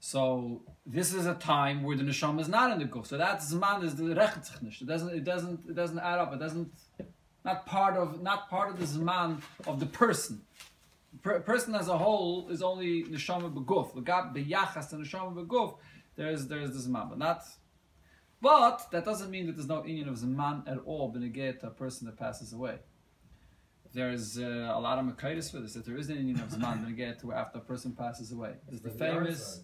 So 0.00 0.62
this 0.84 1.12
is 1.12 1.26
a 1.26 1.34
time 1.34 1.82
where 1.82 1.96
the 1.96 2.02
neshama 2.02 2.40
is 2.40 2.48
not 2.48 2.72
in 2.72 2.78
the 2.78 2.86
guf. 2.86 3.06
So 3.06 3.18
that 3.18 3.38
zman 3.38 3.84
is 3.84 3.94
the 3.96 4.04
rechetzich 4.04 4.82
It 4.82 4.86
doesn't. 4.86 5.10
It 5.14 5.24
doesn't. 5.24 5.60
It 5.68 5.74
doesn't 5.74 5.98
add 5.98 6.18
up. 6.18 6.32
It 6.32 6.38
doesn't. 6.40 6.72
Not 7.44 7.66
part 7.66 7.96
of. 7.96 8.20
Not 8.20 8.48
part 8.50 8.70
of 8.70 8.78
the 8.80 8.86
zman 8.86 9.42
of 9.66 9.80
the 9.80 9.86
person. 9.86 10.42
Per, 11.22 11.40
person 11.40 11.74
as 11.74 11.88
a 11.88 11.98
whole 11.98 12.48
is 12.50 12.62
only 12.62 13.04
neshama 13.04 13.52
beguf. 13.52 13.94
Legab 13.94 14.34
biyachas 14.34 14.90
to 14.90 14.96
neshama 14.96 15.34
beguf. 15.34 15.76
There's 16.16 16.46
there's 16.46 16.72
the 16.72 16.90
zman, 16.90 17.08
but 17.08 17.18
not. 17.18 17.42
But 18.40 18.86
that 18.92 19.04
doesn't 19.04 19.30
mean 19.30 19.46
that 19.46 19.56
there's 19.56 19.68
no 19.68 19.84
union 19.84 20.08
of 20.08 20.16
Zman 20.16 20.62
at 20.70 20.78
all 20.84 21.12
benegate 21.12 21.60
to 21.60 21.68
a 21.68 21.70
person 21.70 22.06
that 22.06 22.16
passes 22.16 22.52
away. 22.52 22.76
There's 23.92 24.38
uh, 24.38 24.72
a 24.74 24.80
lot 24.80 24.98
of 24.98 25.06
Makaitis 25.06 25.50
for 25.50 25.60
this, 25.60 25.72
that 25.72 25.84
there 25.84 25.96
is 25.96 26.08
an 26.08 26.18
union 26.18 26.40
of 26.40 26.50
Zman 26.50 26.84
benegate 26.84 27.20
to 27.22 27.32
after 27.32 27.58
a 27.58 27.62
person 27.62 27.92
passes 27.92 28.30
away. 28.30 28.52
There's 28.68 28.80
the 28.80 28.90
famous, 28.90 29.62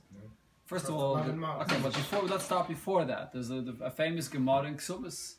first 0.65 0.89
of 0.89 0.97
all, 0.97 1.15
the, 1.17 1.31
okay, 1.31 1.79
but 1.83 1.95
before, 1.95 2.23
let's 2.23 2.45
start 2.45 2.67
before 2.67 3.05
that. 3.05 3.33
There's 3.33 3.51
a, 3.51 3.61
the, 3.61 3.77
a 3.85 3.91
famous 3.91 4.27
Gemara 4.27 4.65
in 4.65 4.77
Ksubis. 4.77 5.37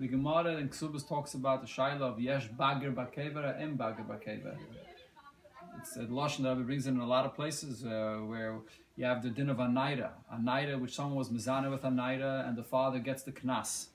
The 0.00 0.08
Gemara 0.08 0.56
in 0.56 0.68
Ksubis 0.68 1.08
talks 1.08 1.34
about 1.34 1.60
the 1.60 1.68
Shaila 1.68 2.00
of 2.00 2.20
Yesh 2.20 2.48
Bagir 2.48 2.92
Bakevera 2.92 3.62
and 3.62 3.78
Bagir 3.78 4.04
Bakevera. 4.06 4.56
It's 5.82 5.96
Lashon 5.96 6.44
that 6.44 6.64
brings 6.64 6.86
in 6.86 7.00
a 7.00 7.06
lot 7.06 7.26
of 7.26 7.34
places 7.34 7.84
uh, 7.84 8.20
where 8.24 8.60
you 8.94 9.04
have 9.04 9.20
the 9.20 9.30
din 9.30 9.50
of 9.50 9.58
a 9.58 9.66
naira, 9.66 10.10
a 10.30 10.36
naira 10.36 10.80
which 10.80 10.94
someone 10.94 11.16
was 11.16 11.28
mizana 11.28 11.72
with 11.72 11.82
Anaida, 11.82 12.48
and 12.48 12.56
the 12.56 12.62
father 12.62 13.00
gets 13.00 13.24
the 13.24 13.32
knas. 13.32 13.86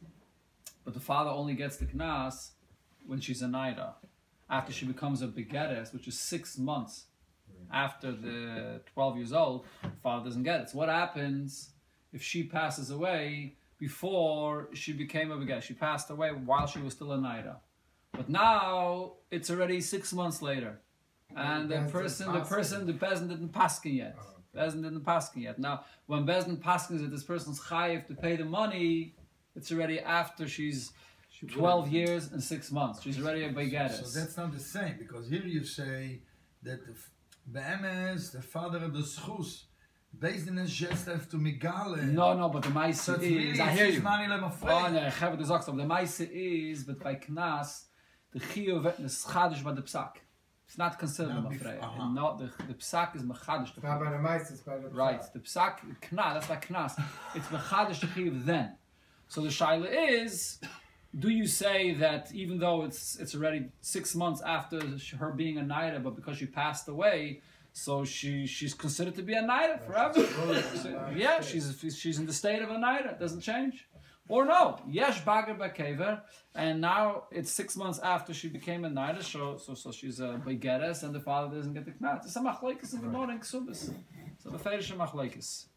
But 0.83 0.93
the 0.93 0.99
father 0.99 1.29
only 1.29 1.53
gets 1.53 1.77
the 1.77 1.85
knas 1.85 2.49
when 3.05 3.21
she's 3.21 3.41
Anaida. 3.41 3.93
After 4.49 4.73
she 4.73 4.85
becomes 4.85 5.21
a 5.21 5.27
begeres, 5.27 5.93
which 5.93 6.09
is 6.09 6.19
six 6.19 6.57
months 6.57 7.05
after 7.71 8.11
the 8.11 8.81
12 8.93 9.17
years 9.17 9.31
old, 9.31 9.65
the 9.81 9.89
father 10.03 10.25
doesn't 10.25 10.43
get 10.43 10.59
it. 10.61 10.69
So 10.69 10.79
what 10.79 10.89
happens 10.89 11.69
if 12.11 12.21
she 12.21 12.43
passes 12.43 12.91
away 12.91 13.55
before 13.79 14.67
she 14.73 14.91
became 14.91 15.31
a 15.31 15.37
begeres? 15.37 15.63
She 15.63 15.73
passed 15.73 16.09
away 16.09 16.31
while 16.31 16.67
she 16.67 16.79
was 16.79 16.93
still 16.93 17.09
Anaida. 17.09 17.57
But 18.11 18.29
now 18.29 19.13
it's 19.31 19.49
already 19.49 19.79
six 19.79 20.11
months 20.11 20.41
later. 20.41 20.81
And 21.35 21.69
the 21.69 21.81
person, 21.91 22.31
the 22.33 22.41
person, 22.41 22.85
the 22.87 22.93
peasant 22.93 23.29
didn't 23.29 23.53
paskin 23.53 23.95
yet. 23.95 24.15
Oh, 24.19 24.37
Bezdin 24.55 24.83
didn't 24.83 25.05
paskin 25.05 25.43
yet. 25.43 25.59
Now, 25.59 25.83
when 26.07 26.25
Bezdin 26.25 26.57
paskins 26.57 27.01
that 27.01 27.11
this 27.11 27.23
person's 27.23 27.59
chayiv 27.59 28.07
to 28.07 28.15
pay 28.15 28.35
the 28.35 28.45
money, 28.45 29.15
it's 29.55 29.71
already 29.71 29.99
after 29.99 30.47
she's 30.47 30.91
12 31.47 31.89
years 31.89 32.31
and 32.31 32.41
six 32.41 32.71
months. 32.71 33.03
She's 33.03 33.21
already 33.21 33.43
a 33.43 33.49
begeres. 33.49 34.03
So 34.03 34.19
that's 34.19 34.37
not 34.37 34.51
the 34.53 34.59
same 34.59 34.95
because 34.97 35.29
here 35.29 35.43
you 35.43 35.63
say 35.63 36.21
that 36.63 36.79
the 36.85 36.93
be'emes, 37.51 38.31
the 38.31 38.41
father 38.41 38.79
of 38.83 38.93
the 38.93 39.01
schus, 39.01 39.63
based 40.17 40.47
in 40.47 40.65
just 40.65 41.05
have 41.05 41.29
to 41.29 41.37
migale. 41.37 42.01
No, 42.11 42.33
no, 42.33 42.49
but 42.49 42.63
the 42.63 42.69
so 42.69 42.73
Maisa 42.73 43.15
it's 43.15 43.23
really 43.23 43.49
is, 43.51 43.59
I 43.59 43.69
hear 43.71 43.85
you. 43.87 44.01
money 44.01 44.27
let 44.27 44.41
me 44.41 44.47
Oh, 44.63 44.87
no, 44.91 45.07
ich 45.07 45.21
habe 45.21 45.37
gesagt, 45.37 45.67
aber 45.67 45.77
der 45.77 45.85
Meise 45.85 46.23
is, 46.23 46.83
but 46.83 46.99
by 46.99 47.15
Knas, 47.15 47.85
the 48.31 48.39
Chiyuv 48.39 48.97
nicht 48.99 49.15
schadisch 49.15 49.63
bei 49.63 49.73
der 49.73 49.83
Psak. 49.83 50.21
It's 50.67 50.77
not 50.77 50.99
considered 50.99 51.33
Not 51.33 51.45
a 51.45 51.55
bef- 51.55 51.61
Mafreya. 51.61 51.77
Uh-huh. 51.81 52.01
aha. 52.01 52.13
Not 52.13 52.39
the, 52.39 52.49
the 52.67 52.73
Psak 52.73 53.15
is 53.15 53.21
mechadish. 53.23 53.69
It's 53.75 53.83
not 53.83 53.99
by 54.03 54.11
the 54.11 54.19
mice, 54.19 54.51
it's 54.51 54.61
by 54.61 54.77
the 54.77 54.89
Right, 54.89 55.21
the 55.33 55.39
Psak, 55.39 55.77
Knas, 56.01 56.33
that's 56.33 56.47
by 56.47 56.57
Knas. 56.57 57.01
It's 57.35 57.47
mechadish 57.47 58.01
the 58.01 58.07
Chiyuv 58.07 58.45
then. 58.45 58.73
So 59.29 59.41
the 59.41 59.47
Shaila 59.47 59.87
is, 59.89 60.59
do 61.17 61.29
you 61.29 61.47
say 61.47 61.93
that 61.95 62.31
even 62.33 62.59
though 62.59 62.83
it's 62.83 63.15
it's 63.17 63.33
already 63.35 63.69
six 63.81 64.13
months 64.15 64.41
after 64.41 64.79
her 65.19 65.31
being 65.31 65.57
a 65.57 65.61
Naira, 65.61 66.03
but 66.03 66.15
because 66.15 66.37
she 66.37 66.45
passed 66.45 66.87
away, 66.89 67.41
so 67.73 68.03
she 68.03 68.45
she's 68.45 68.73
considered 68.73 69.15
to 69.15 69.23
be 69.23 69.33
a 69.35 69.43
Naira 69.43 69.79
forever? 69.85 70.19
Yeah, 71.15 71.39
she's 71.41 71.65
she's 71.97 72.19
in 72.19 72.25
the 72.25 72.33
state 72.33 72.61
of 72.61 72.69
a 72.71 72.75
Naira. 72.75 73.17
Doesn't 73.19 73.41
change. 73.41 73.87
Or 74.29 74.43
no, 74.45 74.79
yes, 74.89 75.21
Bager 75.21 75.57
Bakever, 75.57 76.21
and 76.53 76.81
now 76.81 77.23
it's 77.31 77.49
six 77.49 77.77
months 77.77 77.99
after 77.99 78.33
she 78.33 78.49
became 78.49 78.83
a 78.83 78.89
Naira, 78.89 79.23
so 79.23 79.57
so, 79.57 79.73
so 79.73 79.91
she's 79.91 80.19
a 80.19 80.41
Begeres, 80.45 81.03
and 81.03 81.15
the 81.15 81.19
father 81.19 81.55
doesn't 81.55 81.73
get 81.73 81.85
the 81.85 81.91
Knas. 81.91 82.25
It's 82.25 82.35
a 82.35 82.41
machlekes 82.41 82.93
in 82.93 83.01
the 83.01 83.07
morning, 83.07 83.39
Ksubis. 83.39 83.93
So 84.43 84.49
the 84.49 84.57
Feirische 84.57 84.97
machlekes. 84.97 85.67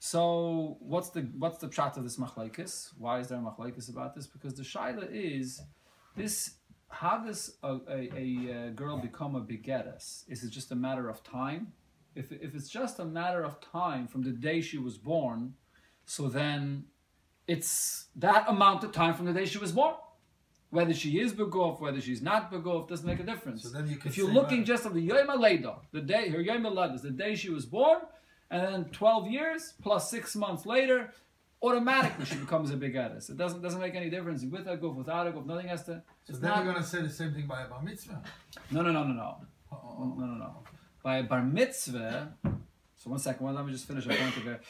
So 0.00 0.76
what's 0.80 1.10
the 1.10 1.22
what's 1.38 1.58
the 1.58 1.68
pshat 1.68 1.96
of 1.96 2.02
this 2.02 2.16
machlekes? 2.16 2.90
Why 2.98 3.20
is 3.20 3.28
there 3.28 3.38
a 3.38 3.40
machlekes 3.40 3.88
about 3.88 4.14
this? 4.14 4.26
Because 4.26 4.54
the 4.54 4.64
shaila 4.64 5.08
is 5.10 5.62
this: 6.16 6.56
how 6.88 7.18
does 7.18 7.56
a, 7.62 7.76
a, 7.88 8.10
a, 8.14 8.66
uh 8.66 8.70
girl 8.70 8.98
become 8.98 9.36
a 9.36 9.40
begeres? 9.40 10.24
Is 10.28 10.42
it 10.42 10.50
just 10.50 10.72
a 10.72 10.74
matter 10.74 11.08
of 11.08 11.22
time? 11.22 11.72
If 12.16 12.32
if 12.32 12.54
it's 12.54 12.68
just 12.68 12.98
a 12.98 13.04
matter 13.04 13.44
of 13.44 13.60
time 13.60 14.08
from 14.08 14.22
the 14.22 14.30
day 14.30 14.60
she 14.60 14.78
was 14.78 14.98
born, 14.98 15.54
so 16.04 16.28
then 16.28 16.84
it's 17.46 18.06
that 18.16 18.48
amount 18.48 18.84
of 18.84 18.92
time 18.92 19.14
from 19.14 19.26
the 19.26 19.32
day 19.32 19.44
she 19.44 19.58
was 19.58 19.72
born. 19.72 19.94
Whether 20.70 20.92
she 20.94 21.20
is 21.20 21.32
begof, 21.32 21.80
whether 21.80 22.00
she's 22.00 22.20
not 22.20 22.50
begof, 22.50 22.88
doesn't 22.88 23.06
make 23.06 23.20
a 23.20 23.22
difference. 23.22 23.62
So 23.62 23.68
then 23.68 23.86
you 23.88 23.96
can 23.96 24.08
if 24.10 24.16
you're 24.16 24.30
looking 24.32 24.60
that- 24.60 24.66
just 24.66 24.86
at 24.86 24.92
the 24.94 25.00
Yom 25.00 25.28
HaLeida, 25.28 25.76
the 25.92 26.00
day 26.00 26.28
her 26.30 26.40
Yom 26.40 26.66
is 26.94 27.02
the 27.02 27.10
day 27.10 27.36
she 27.36 27.50
was 27.50 27.64
born, 27.64 28.00
and 28.50 28.60
then 28.62 28.84
12 28.86 29.28
years 29.30 29.74
plus 29.82 30.10
six 30.10 30.34
months 30.34 30.66
later, 30.66 31.12
automatically 31.62 32.24
she 32.24 32.34
becomes 32.46 32.70
a 32.72 32.76
big 32.76 32.96
Addis. 32.96 33.30
It 33.30 33.36
doesn't 33.36 33.62
doesn't 33.62 33.80
make 33.80 33.94
any 33.94 34.10
difference 34.10 34.42
with 34.44 34.66
a 34.66 34.76
goof, 34.76 34.96
without 34.96 35.26
a 35.28 35.30
goof, 35.32 35.46
nothing 35.46 35.68
has 35.68 35.84
to. 35.84 36.02
So 36.24 36.32
then 36.32 36.50
not, 36.50 36.64
you're 36.64 36.72
going 36.72 36.82
to 36.84 36.88
say 36.88 37.02
the 37.02 37.08
same 37.10 37.32
thing 37.32 37.46
by 37.46 37.62
a 37.62 37.68
bar 37.68 37.82
mitzvah. 37.82 38.20
no, 38.72 38.82
no, 38.82 38.90
no, 38.90 39.04
no, 39.04 39.12
no. 39.14 39.36
Oh, 39.70 40.14
No, 40.18 40.26
no, 40.26 40.34
no. 40.34 40.56
By 41.04 41.18
a 41.18 41.22
bar 41.22 41.42
mitzvah, 41.44 42.34
so 42.96 43.10
one 43.10 43.18
second, 43.18 43.44
well, 43.44 43.54
let 43.54 43.64
me 43.66 43.72
just 43.72 43.86
finish 43.86 44.06
a 44.06 44.08
point 44.08 44.34
here. 44.42 44.60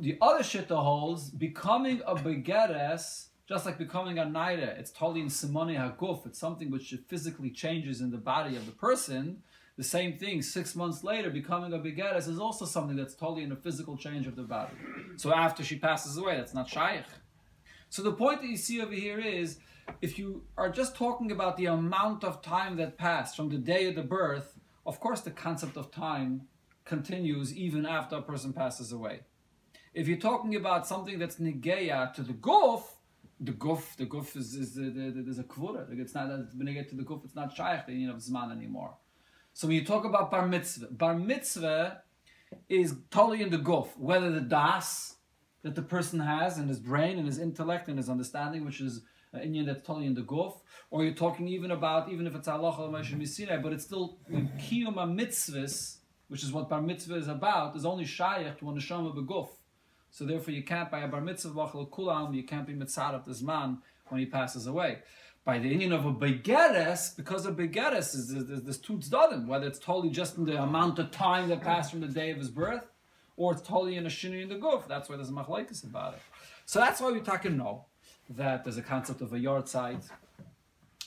The 0.00 0.18
other 0.20 0.42
shitta 0.42 0.76
holds 0.76 1.30
becoming 1.30 2.00
a 2.06 2.14
begeres, 2.14 3.26
just 3.48 3.66
like 3.66 3.78
becoming 3.78 4.18
a 4.18 4.24
naira, 4.24 4.78
it's 4.78 4.90
totally 4.90 5.20
in 5.20 5.28
simoni 5.28 5.76
haguf. 5.76 6.26
It's 6.26 6.38
something 6.38 6.70
which 6.70 6.94
physically 7.08 7.50
changes 7.50 8.00
in 8.00 8.10
the 8.10 8.18
body 8.18 8.56
of 8.56 8.66
the 8.66 8.72
person. 8.72 9.42
The 9.76 9.84
same 9.84 10.18
thing, 10.18 10.42
six 10.42 10.74
months 10.74 11.02
later, 11.02 11.30
becoming 11.30 11.72
a 11.72 11.78
begeres 11.78 12.28
is 12.28 12.38
also 12.38 12.64
something 12.64 12.96
that's 12.96 13.14
totally 13.14 13.42
in 13.42 13.52
a 13.52 13.56
physical 13.56 13.96
change 13.96 14.26
of 14.26 14.36
the 14.36 14.42
body. 14.42 14.74
So 15.16 15.32
after 15.32 15.62
she 15.62 15.78
passes 15.78 16.16
away, 16.16 16.36
that's 16.36 16.54
not 16.54 16.68
shaykh. 16.68 17.04
So 17.88 18.02
the 18.02 18.12
point 18.12 18.40
that 18.40 18.48
you 18.48 18.56
see 18.56 18.80
over 18.80 18.94
here 18.94 19.18
is, 19.18 19.58
if 20.00 20.18
you 20.18 20.44
are 20.56 20.70
just 20.70 20.96
talking 20.96 21.30
about 21.30 21.56
the 21.56 21.66
amount 21.66 22.24
of 22.24 22.42
time 22.42 22.76
that 22.76 22.96
passed 22.96 23.36
from 23.36 23.50
the 23.50 23.58
day 23.58 23.86
of 23.88 23.94
the 23.94 24.02
birth, 24.02 24.58
of 24.86 25.00
course 25.00 25.20
the 25.20 25.30
concept 25.30 25.76
of 25.76 25.90
time 25.90 26.42
continues 26.84 27.54
even 27.56 27.84
after 27.86 28.16
a 28.16 28.22
person 28.22 28.52
passes 28.52 28.92
away. 28.92 29.20
If 29.94 30.08
you're 30.08 30.18
talking 30.18 30.56
about 30.56 30.86
something 30.86 31.18
that's 31.18 31.36
negeya 31.36 32.14
to 32.14 32.22
the 32.22 32.32
guf, 32.32 32.82
the 33.38 33.52
guf, 33.52 33.94
the 33.96 34.06
guf 34.06 34.36
is, 34.36 34.54
is 34.54 34.74
the, 34.74 34.84
the, 34.84 35.10
the, 35.10 35.22
there's 35.22 35.38
a 35.38 35.44
kvura. 35.44 35.86
It's 35.98 36.14
not 36.14 36.30
it's 36.30 36.54
benegay 36.54 36.88
to 36.88 36.94
the 36.94 37.02
guf. 37.02 37.24
It's 37.24 37.34
not 37.34 37.54
shaykh 37.54 37.86
the 37.86 37.92
union 37.92 38.10
of 38.10 38.16
zman 38.16 38.52
anymore. 38.52 38.94
So 39.52 39.66
when 39.66 39.76
you 39.76 39.84
talk 39.84 40.06
about 40.06 40.30
bar 40.30 40.46
mitzvah, 40.46 40.86
bar 40.92 41.14
mitzvah 41.14 42.02
is 42.70 42.94
totally 43.10 43.42
in 43.42 43.50
the 43.50 43.58
guf. 43.58 43.88
Whether 43.98 44.30
the 44.30 44.40
das 44.40 45.16
that 45.62 45.74
the 45.74 45.82
person 45.82 46.20
has 46.20 46.58
in 46.58 46.68
his 46.68 46.78
brain 46.78 47.18
and 47.18 47.26
his 47.26 47.38
intellect 47.38 47.88
and 47.88 47.98
his 47.98 48.08
understanding, 48.08 48.64
which 48.64 48.80
is 48.80 49.02
uh, 49.34 49.40
Indian 49.40 49.66
that's 49.66 49.86
totally 49.86 50.06
in 50.06 50.14
the 50.14 50.22
guf, 50.22 50.60
or 50.90 51.04
you're 51.04 51.12
talking 51.12 51.48
even 51.48 51.70
about 51.70 52.10
even 52.10 52.26
if 52.26 52.34
it's 52.34 52.48
Allah 52.48 52.74
but 52.90 53.72
it's 53.74 53.84
still 53.84 54.18
kiyum 54.30 54.94
mitzvahs, 54.94 55.98
which 56.28 56.42
is 56.42 56.50
what 56.50 56.70
bar 56.70 56.80
mitzvah 56.80 57.16
is 57.16 57.28
about, 57.28 57.76
is 57.76 57.84
only 57.84 58.06
shaykh 58.06 58.58
to 58.58 58.70
a 58.70 58.72
neshama 58.72 59.14
beguf. 59.14 59.48
So 60.12 60.26
therefore, 60.26 60.52
you 60.52 60.62
can't 60.62 60.90
by 60.90 61.00
a 61.00 61.08
bar 61.08 61.22
mitzvah 61.22 61.54
b'achal 61.58 61.88
kulam, 61.88 62.36
you 62.36 62.42
can't 62.44 62.66
be 62.66 62.74
mitzvah 62.74 63.14
of 63.14 63.24
this 63.24 63.40
man 63.40 63.78
when 64.08 64.20
he 64.20 64.26
passes 64.26 64.66
away. 64.66 64.98
By 65.42 65.58
the 65.58 65.68
union 65.70 65.90
of 65.92 66.04
a 66.04 66.12
begeres, 66.12 67.16
because 67.16 67.46
a 67.46 67.50
begeres 67.50 68.14
is 68.14 68.30
is- 68.30 68.50
is 68.50 68.62
this 68.62 68.76
two 68.78 68.98
tzdadim, 68.98 69.46
whether 69.46 69.66
it's 69.66 69.78
totally 69.78 70.10
just 70.10 70.36
in 70.36 70.44
the 70.44 70.62
amount 70.62 70.98
of 70.98 71.10
time 71.10 71.48
that 71.48 71.62
passed 71.62 71.90
from 71.90 72.00
the 72.00 72.08
day 72.08 72.30
of 72.30 72.36
his 72.36 72.50
birth, 72.50 72.90
or 73.38 73.52
it's 73.52 73.62
totally 73.62 73.96
in 73.96 74.04
a 74.04 74.10
shinu 74.10 74.42
in 74.42 74.50
the 74.50 74.56
guf. 74.56 74.86
That's 74.86 75.08
why 75.08 75.16
there's 75.16 75.30
a 75.30 75.32
machlekes 75.32 75.82
about 75.82 76.12
it. 76.14 76.20
So 76.66 76.78
that's 76.78 77.00
why 77.00 77.10
we're 77.10 77.24
talking 77.24 77.56
know 77.56 77.86
that 78.28 78.64
there's 78.64 78.76
a 78.76 78.82
concept 78.82 79.22
of 79.22 79.32
a 79.32 79.38
yahrzeit. 79.38 80.10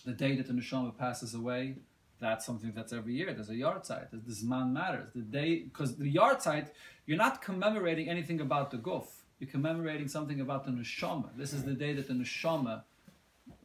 The 0.04 0.14
day 0.14 0.36
that 0.36 0.48
the 0.48 0.54
neshama 0.54 0.98
passes 0.98 1.36
away, 1.36 1.76
that's 2.20 2.46
something 2.46 2.72
that's 2.76 2.94
every 2.94 3.14
year. 3.14 3.34
There's 3.34 3.50
a 3.50 3.54
yahrzeit. 3.54 4.10
The 4.12 4.32
zman 4.32 4.72
matters. 4.72 5.10
The 5.14 5.22
day, 5.22 5.60
because 5.60 5.98
the 5.98 6.14
yahrzeit, 6.14 6.70
you're 7.06 7.18
not 7.18 7.42
commemorating 7.42 8.10
anything 8.10 8.42
about 8.42 8.72
the 8.72 8.78
guf. 8.78 9.08
You're 9.40 9.50
commemorating 9.50 10.08
something 10.08 10.40
about 10.40 10.66
the 10.66 10.72
neshama. 10.72 11.30
This 11.36 11.52
is 11.54 11.64
the 11.64 11.74
day 11.74 11.94
that 11.94 12.08
the 12.08 12.14
neshama 12.14 12.84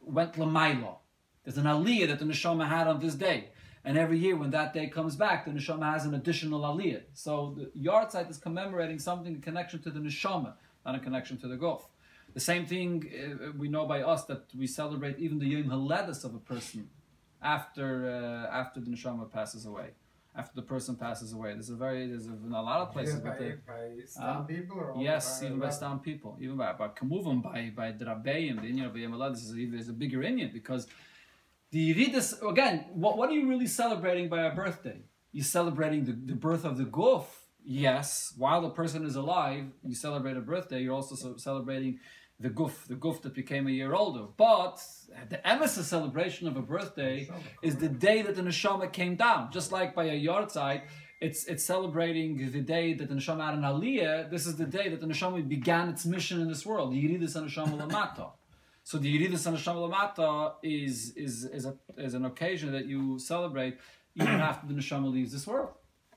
went 0.01 0.33
lamaila. 0.33 0.95
There's 1.43 1.57
an 1.57 1.65
aliyah 1.65 2.07
that 2.09 2.19
the 2.19 2.25
neshama 2.25 2.67
had 2.67 2.87
on 2.87 2.99
this 2.99 3.15
day. 3.15 3.49
And 3.83 3.97
every 3.97 4.19
year 4.19 4.35
when 4.35 4.51
that 4.51 4.73
day 4.73 4.87
comes 4.87 5.15
back, 5.15 5.45
the 5.45 5.51
neshama 5.51 5.93
has 5.93 6.05
an 6.05 6.13
additional 6.13 6.61
aliyah. 6.61 7.03
So 7.13 7.55
the 7.57 7.65
yahrzeit 7.79 8.29
is 8.29 8.37
commemorating 8.37 8.99
something 8.99 9.35
in 9.35 9.41
connection 9.41 9.81
to 9.83 9.89
the 9.89 9.99
neshama, 9.99 10.53
not 10.85 10.95
a 10.95 10.99
connection 10.99 11.37
to 11.37 11.47
the 11.47 11.55
guf. 11.55 11.83
The 12.33 12.39
same 12.39 12.65
thing 12.65 13.09
uh, 13.11 13.51
we 13.57 13.67
know 13.67 13.85
by 13.85 14.03
us 14.03 14.25
that 14.25 14.43
we 14.57 14.67
celebrate 14.67 15.19
even 15.19 15.39
the 15.39 15.47
yom 15.47 15.65
haledus 15.65 16.23
of 16.23 16.35
a 16.35 16.39
person 16.39 16.89
after 17.41 18.09
uh, 18.09 18.55
after 18.55 18.79
the 18.79 18.89
neshama 18.91 19.31
passes 19.31 19.65
away, 19.65 19.89
after 20.35 20.53
the 20.55 20.61
person 20.61 20.95
passes 20.95 21.33
away. 21.33 21.53
There's 21.53 21.69
a 21.69 21.75
very 21.75 22.07
there's 22.07 22.27
a, 22.27 22.31
in 22.31 22.53
a 22.53 22.61
lot 22.61 22.81
of 22.81 22.91
places. 22.91 23.15
Even 23.15 23.27
but 23.27 23.39
by, 23.39 23.45
the, 23.45 23.51
by 23.67 24.05
stam 24.05 24.37
Uh, 24.37 24.41
people 24.43 24.77
or 24.77 24.95
Yes, 24.99 25.39
by 25.39 25.45
even 25.47 25.59
by? 25.59 25.69
Stam 25.69 25.99
people, 25.99 26.37
even 26.39 26.57
by 26.57 26.73
by 26.73 26.87
Kamuvim, 26.89 27.41
by 27.43 27.71
by 27.75 27.91
the 27.91 28.05
Rabbeim, 28.05 28.61
the 28.61 28.67
Indian 28.67 28.85
of 28.85 28.95
Yom 28.97 29.13
Haledes 29.13 29.37
is 29.37 29.51
a, 29.53 29.75
is 29.77 29.89
a 29.89 29.93
bigger 29.93 30.21
Indian 30.23 30.51
because 30.53 30.87
the 31.71 31.93
Yiridis 31.93 32.27
again. 32.49 32.85
What 32.93 33.17
what 33.17 33.29
are 33.29 33.33
you 33.33 33.47
really 33.47 33.67
celebrating 33.67 34.29
by 34.29 34.41
a 34.45 34.53
birthday? 34.55 35.01
You're 35.31 35.45
celebrating 35.45 36.05
the, 36.05 36.11
the 36.11 36.35
birth 36.35 36.65
of 36.65 36.77
the 36.77 36.85
Guf. 36.85 37.25
Yes, 37.63 38.33
while 38.37 38.61
the 38.61 38.71
person 38.71 39.05
is 39.05 39.15
alive, 39.15 39.65
you 39.83 39.95
celebrate 39.95 40.35
a 40.35 40.41
birthday. 40.41 40.81
You're 40.81 40.95
also 40.95 41.15
so- 41.15 41.37
celebrating 41.37 41.99
the 42.41 42.49
Guf, 42.49 42.85
the 42.87 42.95
Guf 42.95 43.21
that 43.21 43.33
became 43.33 43.67
a 43.67 43.71
year 43.71 43.93
older. 43.93 44.25
But 44.37 44.83
the 45.29 45.37
emes 45.37 45.69
celebration 45.69 46.47
of 46.47 46.57
a 46.57 46.61
birthday 46.61 47.29
is 47.61 47.75
the 47.77 47.89
day 47.89 48.21
that 48.23 48.35
the 48.35 48.41
neshama 48.41 48.91
came 48.91 49.15
down. 49.15 49.51
Just 49.51 49.71
like 49.71 49.93
by 49.93 50.05
a 50.05 50.19
yahrzeit, 50.19 50.81
it's 51.19 51.45
it's 51.45 51.63
celebrating 51.63 52.51
the 52.51 52.61
day 52.61 52.93
that 52.93 53.07
the 53.09 53.15
neshama 53.15 53.45
had 53.45 53.53
an 53.53 53.61
aliyah. 53.61 54.29
This 54.29 54.47
is 54.47 54.55
the 54.55 54.65
day 54.65 54.89
that 54.89 55.01
the 55.01 55.07
neshama 55.07 55.47
began 55.47 55.89
its 55.89 56.05
mission 56.05 56.41
in 56.41 56.47
this 56.47 56.65
world. 56.65 56.93
The 56.93 57.03
Yiridus 57.03 57.35
neshama 57.37 57.75
lamata. 57.81 58.31
So 58.83 58.97
the 58.97 59.09
Yiridus 59.13 59.43
neshama 59.51 59.81
lamata 59.87 60.53
is 60.63 61.13
is 61.15 61.45
is 61.45 61.65
a 61.65 61.75
is 61.97 62.15
an 62.15 62.25
occasion 62.25 62.71
that 62.71 62.85
you 62.87 63.19
celebrate 63.19 63.77
even 64.15 64.27
after 64.49 64.65
the 64.67 64.73
neshama 64.73 65.11
leaves 65.11 65.31
this 65.31 65.45
world. 65.45 65.69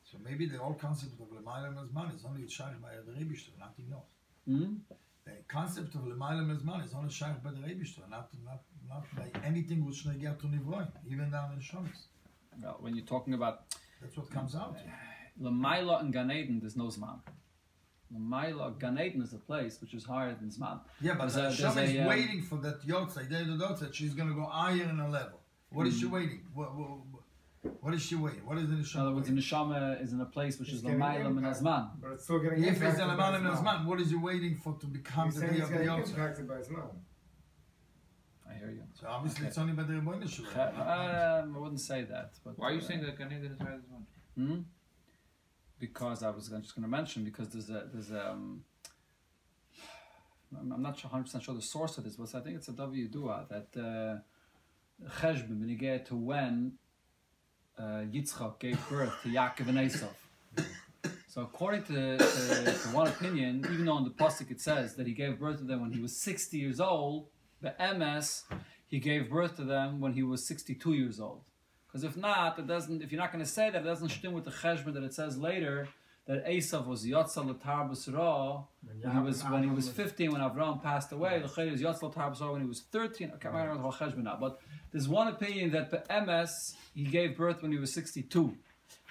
So 0.05 0.15
So 0.15 0.19
maybe 0.25 0.47
the 0.47 0.59
whole 0.59 0.75
concept 0.75 1.21
of 1.21 1.27
Lemailem 1.37 1.75
Azman 1.83 2.15
is 2.15 2.25
only 2.25 2.49
shaykh 2.49 2.81
by 2.81 2.93
the 3.07 3.13
Rebishter, 3.13 3.51
nothing 3.59 3.87
else. 3.93 4.11
Hmm? 4.47 4.75
The 5.55 5.61
concept 5.61 5.95
of 5.95 6.01
Lemailem 6.01 6.51
Azman 6.53 6.85
is 6.85 6.95
only 6.95 7.13
shaykh 7.13 7.41
by 7.45 7.51
the 7.53 7.59
Rebishter, 7.59 8.11
not, 8.11 8.29
not, 8.45 8.63
not 8.89 9.05
by 9.17 9.31
anything 9.47 9.85
which 9.87 10.03
they 10.03 10.15
get 10.15 10.41
to 10.41 10.47
Nivroin, 10.49 10.89
even 11.09 11.31
down 11.31 11.53
in 11.53 11.61
Shomis. 11.61 12.07
Well, 12.61 12.79
when 12.81 12.97
you're 12.97 13.07
talking 13.07 13.35
about 13.35 13.63
That's 14.03 14.17
what 14.17 14.29
comes 14.33 14.57
out. 14.57 14.77
Lamaila 15.41 16.01
and 16.01 16.13
Gan 16.13 16.33
Eden, 16.33 16.59
there's 16.59 16.75
no 16.77 16.87
Zman. 16.87 17.21
Lamaila, 18.13 18.81
Gan 18.81 18.99
Eden 18.99 19.23
is 19.23 19.33
a 19.33 19.39
place 19.39 19.81
which 19.81 19.95
is 19.95 20.05
higher 20.05 20.35
than 20.35 20.51
Zman. 20.51 20.81
Yeah, 21.01 21.15
but 21.15 21.29
There's 21.33 21.35
the 21.35 21.41
a- 21.69 21.73
there's 21.73 21.89
is 21.91 21.97
a, 21.99 22.01
um, 22.01 22.07
waiting 22.09 22.43
for 22.43 22.57
that 22.57 22.83
Yotzai, 22.85 23.29
there 23.29 23.45
the 23.45 23.53
Yotzai, 23.53 23.95
she's 23.95 24.15
going 24.15 24.29
to 24.31 24.35
go 24.35 24.47
higher 24.47 24.83
in 24.83 24.99
a 24.99 25.09
level. 25.09 25.39
What 25.71 25.87
is 25.87 25.97
she 25.99 26.07
Mm-hmm. 26.07 26.15
waiting? 26.15 26.41
What, 26.53 26.75
what, 26.75 26.91
what 27.81 27.95
is 27.95 28.03
she 28.03 28.15
waiting? 28.15 28.45
What 28.47 28.59
is 28.59 28.69
the 28.69 28.75
neshama? 28.77 28.95
In 28.95 29.01
other 29.01 29.15
words, 29.15 29.29
the 29.29 29.35
waiting? 29.35 29.51
neshama 29.51 30.03
is 30.03 30.13
in 30.13 30.21
a 30.21 30.25
place 30.27 30.59
which 30.59 30.69
It's 30.69 30.77
is 30.79 30.83
getting 30.83 30.99
Lamaila 31.01 31.27
and 31.27 31.39
impact. 31.39 31.61
Azman. 31.63 31.91
But 32.03 32.13
it's 32.13 32.25
still 32.25 32.39
getting 32.39 32.63
If 32.65 32.71
it's 32.75 32.81
impacted 32.81 33.09
an 33.09 33.17
by 33.17 33.31
Amalim 33.33 33.57
Zman. 33.57 33.57
Azman, 33.65 33.85
what 33.87 34.01
is 34.01 34.11
he 34.11 34.17
waiting 34.17 34.55
for 34.57 34.75
to 34.79 34.87
become 34.87 35.27
He's 35.27 35.35
the 35.35 35.41
saying 35.41 35.53
day 35.53 35.59
it's 35.59 35.65
of 35.67 35.71
the 35.79 35.85
getting 35.85 36.05
impacted 36.05 36.49
by 36.49 36.55
Zman. 36.57 36.91
I 38.49 38.55
hear 38.59 38.71
you. 38.71 38.83
So 39.01 39.07
obviously 39.09 39.41
Okay. 39.43 39.49
it's 39.49 39.59
only 39.59 39.73
by 39.73 39.83
the 39.85 39.95
Rebbeinu 39.95 40.29
Shalom. 40.29 40.81
Um, 41.49 41.57
I 41.57 41.59
wouldn't 41.59 41.81
say 41.81 42.03
that. 42.05 42.33
But, 42.45 42.59
Why 42.59 42.69
are 42.69 42.73
you 42.73 42.79
uh, 42.81 42.85
saying 42.85 43.03
that 43.03 43.17
Gan 43.19 43.33
Eden 43.33 43.53
is 43.53 43.59
higher 43.59 43.81
than 43.81 43.91
one? 43.91 44.07
Hmm? 44.37 44.61
Because 45.79 46.23
I 46.23 46.31
was 46.31 46.49
just 46.49 46.75
going 46.75 46.83
to 46.85 46.89
mention 46.89 47.25
because 47.25 47.49
there's 47.49 47.71
a 47.71 47.89
there's 47.93 48.11
a, 48.11 48.31
um, 48.31 48.63
I'm 50.59 50.73
I'm 50.73 50.83
not 50.83 51.03
100 51.03 51.25
percent 51.25 51.43
sure 51.45 51.55
the 51.55 51.63
source 51.63 51.99
of 51.99 52.05
this, 52.05 52.17
but 52.17 52.35
I 52.35 52.41
think 52.41 52.57
it's 52.57 52.69
a 52.69 52.73
W 52.73 53.09
Dua 53.09 53.47
that 53.51 53.69
uh, 53.77 55.09
Cheshbon 55.21 55.59
when 55.61 55.69
you 55.69 55.77
get 55.77 56.07
to 56.07 56.17
when 56.17 56.75
uh, 57.79 58.05
Yitzchak 58.13 58.59
gave 58.59 58.89
birth 58.89 59.15
to 59.23 59.29
Yaakov 59.29 59.69
and 59.69 59.79
Esav. 59.79 60.09
So 61.29 61.43
according 61.43 61.83
to, 61.85 62.17
to, 62.17 62.65
to 62.65 62.89
one 62.93 63.09
opinion, 63.09 63.67
even 63.73 63.85
though 63.85 63.99
in 63.99 64.05
the 64.05 64.11
pasuk 64.11 64.53
it 64.53 64.61
says 64.61 64.95
that 64.95 65.07
he 65.07 65.13
gave 65.13 65.41
birth 65.41 65.59
to 65.59 65.65
them 65.65 65.81
when 65.81 65.91
he 65.91 66.01
was 66.01 66.17
60 66.17 66.57
years 66.57 66.79
old, 66.79 67.27
the 67.61 67.75
MS 67.81 68.45
he 68.87 69.01
gave 69.01 69.29
birth 69.29 69.57
to 69.57 69.65
them 69.65 70.01
when 70.01 70.13
he 70.13 70.23
was 70.23 70.47
62 70.47 70.93
years 70.93 71.19
old. 71.19 71.41
Because 71.87 72.05
if 72.05 72.17
not, 72.17 72.59
it 72.59 72.69
doesn't. 72.69 73.03
If 73.03 73.11
you're 73.11 73.21
not 73.21 73.33
going 73.33 73.45
to 73.45 73.51
say 73.51 73.71
that, 73.71 73.83
it 73.83 73.85
doesn't 73.85 74.11
stem 74.11 74.33
with 74.33 74.45
the 74.45 74.53
cheshbon 74.53 74.95
that 74.95 75.03
it 75.03 75.15
says 75.15 75.37
later 75.37 75.89
that 76.27 76.47
Esav 76.47 76.87
was 76.87 77.05
Yotza 77.05 77.45
Latar 77.45 77.91
B'Sra 77.91 78.65
when 79.03 79.13
he 79.13 79.23
was 79.23 79.43
when 79.45 79.63
he 79.63 79.71
was 79.71 79.89
15 79.89 80.33
when 80.33 80.41
Avram 80.41 80.83
passed 80.83 81.13
away. 81.13 81.41
The 81.41 81.49
Chayr 81.49 81.73
is 81.73 81.83
Yotza 81.83 82.13
Latar 82.13 82.35
B'Sra 82.35 82.53
when 82.53 82.63
he 82.63 82.67
was 82.67 82.81
13. 82.81 83.33
I 83.35 83.39
can't 83.39 83.55
remember 83.55 83.83
the 83.83 83.89
cheshbon 83.91 84.25
now, 84.25 84.39
but 84.41 84.61
there's 84.91 85.09
one 85.09 85.29
opinion 85.29 85.73
that 85.73 85.91
the 85.91 86.03
MS 86.25 86.77
he 86.95 87.05
gave 87.05 87.37
birth 87.37 87.63
when 87.63 87.73
he 87.73 87.79
was 87.79 87.93
62. 87.93 88.57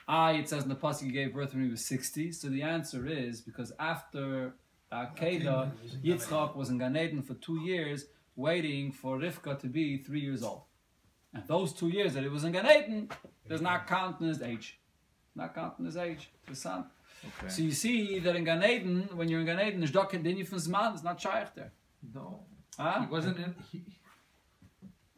I 0.08 0.34
it 0.34 0.50
says 0.50 0.64
in 0.64 0.70
the 0.70 0.76
pasuk 0.76 1.04
he 1.04 1.12
gave 1.12 1.34
birth 1.34 1.54
when 1.54 1.64
he 1.66 1.70
was 1.70 1.86
60. 1.86 2.32
So 2.32 2.50
the 2.50 2.64
answer 2.64 3.06
is 3.06 3.42
because 3.42 3.72
after 3.80 4.54
Akedah, 4.92 5.72
Yitzchak 6.04 6.56
was 6.56 6.70
in 6.70 6.78
Gan 6.78 6.96
Eden 6.98 7.22
for 7.22 7.34
two 7.36 7.60
years, 7.62 8.06
waiting 8.36 8.92
for 8.92 9.18
Rivka 9.18 9.60
to 9.60 9.68
be 9.68 9.98
three 9.98 10.20
years 10.22 10.44
old. 10.44 10.64
And 11.34 11.44
those 11.48 11.74
two 11.74 11.90
years 11.90 12.14
that 12.14 12.24
he 12.24 12.30
was 12.30 12.44
in 12.44 12.52
Gan 12.52 12.66
Eden 12.66 13.10
does 13.48 13.62
not 13.62 13.88
count 13.88 14.22
in 14.22 14.28
his 14.28 14.42
age. 14.42 14.80
Not 15.36 15.56
counting 15.56 15.86
his 15.86 15.98
age, 15.98 16.30
his 16.48 16.60
son. 16.62 16.86
Okay. 17.26 17.50
So 17.50 17.62
you 17.62 17.72
see 17.72 18.20
that 18.20 18.36
in 18.36 18.44
Gan 18.44 18.64
Eden, 18.64 19.10
when 19.16 19.30
you're 19.30 19.40
in 19.40 19.46
Gan 19.46 19.60
Eden, 19.60 19.80
there's 19.80 19.92
Dok 19.92 20.14
and 20.14 20.24
Dinny 20.26 20.44
from 20.46 20.60
Zman, 20.60 20.94
it's 20.94 21.04
not 21.04 21.20
Shaykh 21.20 21.56
there. 21.56 21.72
no. 22.14 22.44
Huh? 22.78 23.02
He 23.02 23.08
wasn't 23.08 23.38
in. 23.38 23.56
He, 23.72 23.84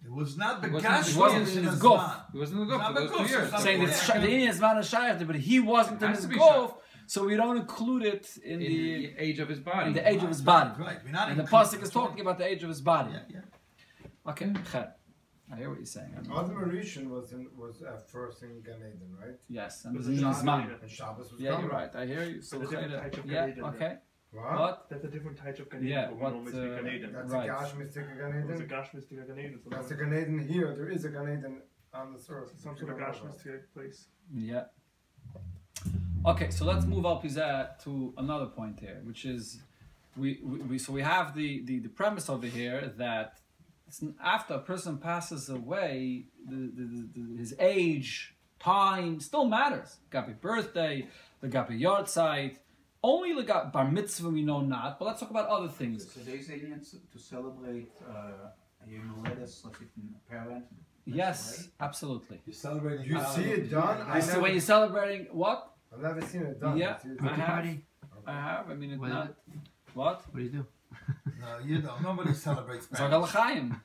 It 0.05 0.11
was 0.11 0.37
not 0.37 0.61
the 0.61 0.67
It 0.67 0.73
wasn't- 0.73 0.93
cash 0.93 1.09
it 1.09 1.17
wasn't 1.17 1.47
in 1.49 1.57
in 1.57 1.63
his 1.63 1.73
his 1.73 1.81
golf. 1.81 2.13
He 2.31 2.37
wasn't 2.37 2.61
in 2.61 2.67
the 2.67 2.77
Not 2.77 2.93
go 2.93 2.93
for 2.93 2.99
those 2.99 3.09
because 3.11 3.27
two 3.31 3.37
years. 3.37 3.63
Saying 3.63 3.79
that 3.85 3.89
Yeah. 3.89 3.95
Sh- 3.95 4.21
the 4.25 4.29
Indian 4.35 4.49
is 4.49 4.59
not 4.59 4.77
a 4.77 4.83
Shaykh 4.83 5.17
there, 5.17 5.25
but 5.27 5.35
he 5.37 5.59
wasn't 5.59 6.01
in 6.01 6.09
Has 6.09 6.17
his 6.23 6.27
to 6.27 6.35
golf, 6.37 6.77
so 7.07 7.25
we 7.25 7.35
don't 7.35 7.57
include 7.57 8.03
it 8.03 8.37
in, 8.43 8.53
in 8.53 8.59
the, 8.59 9.07
the 9.07 9.13
age 9.17 9.39
of 9.39 9.47
his 9.49 9.59
body. 9.59 9.87
in 9.87 9.93
the 9.93 10.07
age 10.07 10.21
of 10.21 10.29
his 10.29 10.41
body. 10.41 10.71
Right, 10.79 10.99
we're 11.03 11.11
not 11.11 11.29
And 11.29 11.39
the 11.39 11.43
including- 11.43 11.79
pasuk 11.79 11.83
is 11.83 11.89
talking 11.89 12.19
about 12.21 12.37
the 12.37 12.45
age 12.45 12.61
of 12.61 12.69
his 12.69 12.81
body. 12.81 13.13
Yeah, 13.13 13.21
yeah. 13.29 14.29
Okay, 14.31 14.53
Chet. 14.71 14.99
I 15.51 15.57
hear 15.57 15.69
what 15.69 15.77
you're 15.77 15.85
saying. 15.85 16.11
Adam 16.17 16.55
Rishon 16.71 17.07
was 17.09 17.31
in, 17.31 17.47
was 17.55 17.81
at 17.83 18.09
first 18.09 18.41
in 18.43 18.61
Gan 18.61 18.77
Eden, 18.77 19.15
right? 19.21 19.35
Yes, 19.47 19.85
and 19.85 19.93
But 19.93 20.03
the 20.03 20.09
the 20.09 20.15
Indian 20.15 20.33
Shabbos- 20.33 20.43
man. 20.45 20.75
And 20.81 20.91
Shabbos 20.91 21.31
was 21.31 21.39
Yeah, 21.41 21.59
you're 21.59 21.69
right. 21.69 21.95
I 21.95 22.05
hear 22.07 22.23
you. 22.23 22.41
So 22.41 22.57
But 22.59 22.67
a 22.67 22.69
different 22.71 22.91
Chet- 22.93 23.01
type 23.13 23.17
of 23.23 23.25
yeah, 23.31 23.39
Gan 23.41 23.49
Eden, 23.51 23.63
okay. 23.65 23.97
What? 24.31 24.59
What? 24.59 24.89
That's 24.89 25.03
a 25.05 25.07
different 25.07 25.37
type 25.37 25.59
of 25.59 25.69
Gan 25.69 25.83
Yeah, 25.83 26.05
Eden. 26.05 26.09
but 26.11 26.19
what, 26.23 26.33
normally 26.33 26.51
speak 26.51 26.63
uh, 26.71 26.81
Gan 26.81 27.13
That's 27.13 27.31
Right. 27.31 27.43
a 27.43 27.47
Gash 27.53 27.73
Mystic 27.75 28.05
Gan 28.17 28.31
It 28.33 28.45
was 28.45 28.49
a 28.49 28.53
Eden. 28.55 28.67
Gash 28.67 28.93
Mystic 28.95 29.27
Gan 29.27 29.39
Eden. 29.39 29.59
So 29.63 29.69
That's 29.69 29.85
a 29.91 29.95
that's 29.95 30.01
Gan 30.01 30.13
Eden 30.21 30.39
here. 30.47 30.75
There 30.75 30.89
is 30.89 31.05
a 31.05 31.09
Gan 31.09 31.23
Eden 31.37 31.61
on 31.93 32.13
this 32.13 32.25
earth. 32.29 32.51
some 32.59 32.75
sort 32.77 32.91
of 32.91 32.97
Gash 32.97 33.23
Mystic 33.23 33.73
place. 33.73 34.07
Yeah. 34.33 34.63
Okay, 36.25 36.49
so 36.49 36.65
let's 36.65 36.85
move 36.85 37.05
up 37.05 37.23
is 37.23 37.35
that 37.35 37.79
to 37.83 38.13
another 38.17 38.47
point 38.47 38.79
here, 38.79 38.99
which 39.03 39.25
is 39.25 39.59
we, 40.17 40.39
we, 40.43 40.57
we 40.59 40.77
so 40.79 40.91
we 40.91 41.01
have 41.03 41.35
the, 41.35 41.63
the, 41.65 41.79
the 41.79 41.89
premise 41.89 42.29
over 42.29 42.47
here 42.47 42.91
that 42.97 43.27
it's 43.27 43.41
n- 43.41 43.44
after 44.23 44.55
a 44.55 44.59
person 44.59 44.97
passes 44.97 45.49
away, 45.49 46.25
the, 46.47 46.55
the, 46.55 46.83
the, 46.83 47.09
the, 47.15 47.37
his 47.37 47.55
age, 47.59 48.35
time 48.59 49.19
still 49.19 49.45
matters. 49.45 49.97
Gabi 50.11 50.39
birthday, 50.39 51.07
the 51.41 51.47
Gabi 51.47 51.79
yahrzeit, 51.79 52.57
only 53.03 53.33
the 53.33 53.43
Gabi 53.43 53.71
bar 53.71 53.89
mitzvah 53.91 54.29
we 54.29 54.43
know 54.43 54.61
not, 54.61 54.97
but 54.99 55.05
let's 55.05 55.19
talk 55.19 55.29
about 55.29 55.47
other 55.49 55.67
things. 55.67 56.11
So 56.11 56.19
there 56.21 56.35
is 56.35 56.49
alien 56.49 56.81
to 57.11 57.19
celebrate 57.19 57.91
uh, 58.09 58.49
Yom 58.87 59.15
Holodes 59.23 59.63
of 59.65 59.71
a 59.71 60.29
parent. 60.31 60.65
Yes, 61.05 61.69
absolutely. 61.79 62.41
You're 62.47 62.55
celebrating. 62.55 63.05
You 63.05 63.19
see 63.35 63.43
it 63.43 63.69
done? 63.69 64.01
I 64.09 64.19
So 64.19 64.27
never, 64.29 64.41
when 64.41 64.51
you're 64.53 64.61
celebrating 64.61 65.27
what? 65.31 65.71
I've 65.93 66.01
never 66.01 66.21
seen 66.21 66.41
it 66.41 66.59
done. 66.59 66.77
Yeah, 66.77 66.97
You 67.05 67.15
see 67.15 67.23
I 67.23 67.27
done. 67.27 67.39
have. 67.39 67.77
I 68.25 68.31
have. 68.33 68.69
I 68.71 68.73
mean, 68.73 68.91
it's 68.91 68.99
What 68.99 69.09
is 69.09 69.13
not. 69.13 69.27
it? 69.27 69.35
What? 69.93 70.21
What 70.31 70.35
do 70.37 70.41
you 70.43 70.49
do? 70.49 70.65
No, 71.39 71.59
you 71.63 71.79
don't. 71.79 72.01
Nobody 72.01 72.33
celebrates 72.47 72.87
parents. 72.87 73.31
Chaim. 73.31 73.79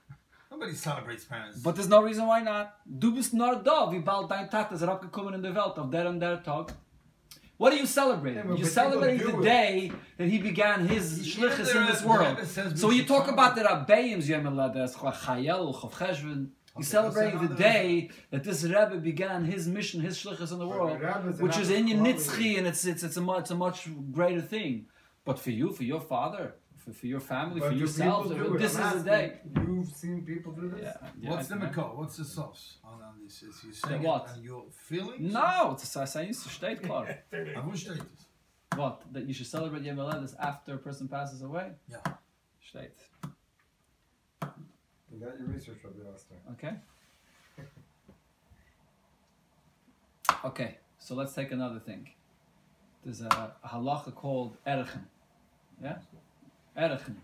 Nobody 0.51 0.75
celebrates 0.75 1.25
parents. 1.25 1.59
But 1.61 1.75
there's 1.77 1.89
no 1.89 2.03
reason 2.03 2.27
why 2.27 2.41
not. 2.41 2.75
Du 2.87 3.13
bist 3.13 3.35
nur 3.35 3.57
da, 3.63 3.91
wie 3.93 3.99
bald 4.01 4.31
dein 4.31 4.49
Tat 4.49 4.73
ist 4.73 4.83
abgekommen 4.83 5.35
in 5.35 5.43
der 5.43 5.55
Welt 5.55 5.79
auf 5.79 5.91
der 5.91 6.09
und 6.09 6.21
der 6.21 6.43
Tag. 6.43 6.73
What 7.59 7.73
are 7.75 7.79
you 7.79 7.87
celebrating? 7.87 8.39
Yeah, 8.39 8.49
but 8.49 8.59
You're 8.59 8.67
celebrating 8.71 9.27
the 9.27 9.37
it. 9.39 9.43
day 9.45 9.93
that 10.17 10.29
he 10.29 10.39
began 10.39 10.89
his 10.89 11.19
Even 11.37 11.51
shlichus 11.51 11.75
in 11.77 11.87
this 11.87 12.03
world. 12.03 12.25
the 12.25 12.31
Rebbe 12.37 12.47
says 12.47 12.81
So 12.81 12.87
when 12.89 12.97
you 12.97 13.03
should 13.03 13.09
talk 13.09 13.29
about 13.29 13.55
the 13.55 13.63
celebrate. 13.63 13.97
Rabbeim's 13.97 14.29
Yom 14.31 14.45
Holodes, 14.45 14.95
Chayel, 14.95 15.75
Chav 15.75 15.93
Cheshvan, 15.93 16.49
you're 16.77 16.85
celebrating 16.85 17.47
the 17.47 17.55
day 17.55 18.09
that 18.31 18.45
this 18.45 18.65
Rebbe 18.65 18.97
began 18.97 19.45
his 19.45 19.69
mission, 19.69 20.01
his 20.01 20.17
shlichus 20.17 20.53
in 20.53 20.59
the 20.59 20.67
world, 20.67 20.99
the 20.99 21.43
which 21.45 21.59
is 21.59 21.69
in 21.69 21.87
your 21.87 21.99
nitzchi, 21.99 22.57
and 22.57 22.67
it's 22.67 22.87
it's 22.87 23.03
it's 23.03 23.19
a 23.19 23.21
much, 23.21 23.41
it's 23.41 23.51
a 23.51 23.55
much 23.55 23.89
greater 24.11 24.41
thing. 24.41 24.87
But 25.27 25.39
for 25.39 25.51
you, 25.51 25.71
for 25.73 25.85
your 25.85 26.01
father, 26.01 26.55
for, 26.81 26.93
for 26.93 27.07
your 27.07 27.21
family, 27.21 27.61
But 27.61 27.69
for 27.69 27.75
do 27.75 27.81
yourself, 27.81 28.29
do 28.29 28.55
it? 28.55 28.59
this 28.59 28.77
I'm 28.77 28.97
is 28.97 29.05
the 29.05 29.11
day. 29.11 29.41
You've 29.55 29.89
seen 29.89 30.25
people 30.25 30.53
do 30.53 30.69
this? 30.71 30.81
Yeah, 30.83 31.09
yeah, 31.21 31.31
What's 31.31 31.49
the 31.49 31.57
yeah. 31.57 31.83
What's 31.83 32.17
the 32.17 32.25
sauce 32.25 32.79
on, 32.85 33.03
on 33.03 33.15
this? 33.23 33.43
Is 33.43 33.63
you 33.65 33.73
saying 33.73 34.03
what? 34.03 34.27
it 34.27 34.37
and 34.37 34.45
your 34.45 34.65
feelings? 34.71 35.33
No, 35.33 35.73
it's 35.73 35.97
a 35.97 36.07
science 36.07 36.39
state 36.51 36.83
klar. 36.83 37.19
I 37.33 37.61
wish 37.61 37.85
they 37.85 37.95
did. 37.95 38.07
What? 38.77 39.03
That 39.13 39.27
you 39.27 39.35
should 39.35 39.47
celebrate 39.47 39.83
Yom 39.83 39.97
Holodes 39.97 40.35
after 40.41 40.75
a 40.75 40.79
person 40.79 41.09
passes 41.09 41.43
away? 41.43 41.73
Yeah. 41.89 41.99
State. 42.67 42.93
You 44.43 45.19
got 45.19 45.39
your 45.39 45.49
research, 45.49 45.79
Rabbi 45.85 46.09
Oster. 46.13 46.37
Okay. 46.53 46.75
Okay, 50.45 50.79
so 50.99 51.15
let's 51.15 51.35
take 51.35 51.51
another 51.51 51.81
thing. 51.81 52.09
There's 53.05 53.21
a, 53.21 53.53
a 53.63 53.69
halacha 53.69 54.15
called 54.15 54.57
Erechen. 54.67 55.05
Yeah? 55.83 55.97
Erechen. 56.77 57.17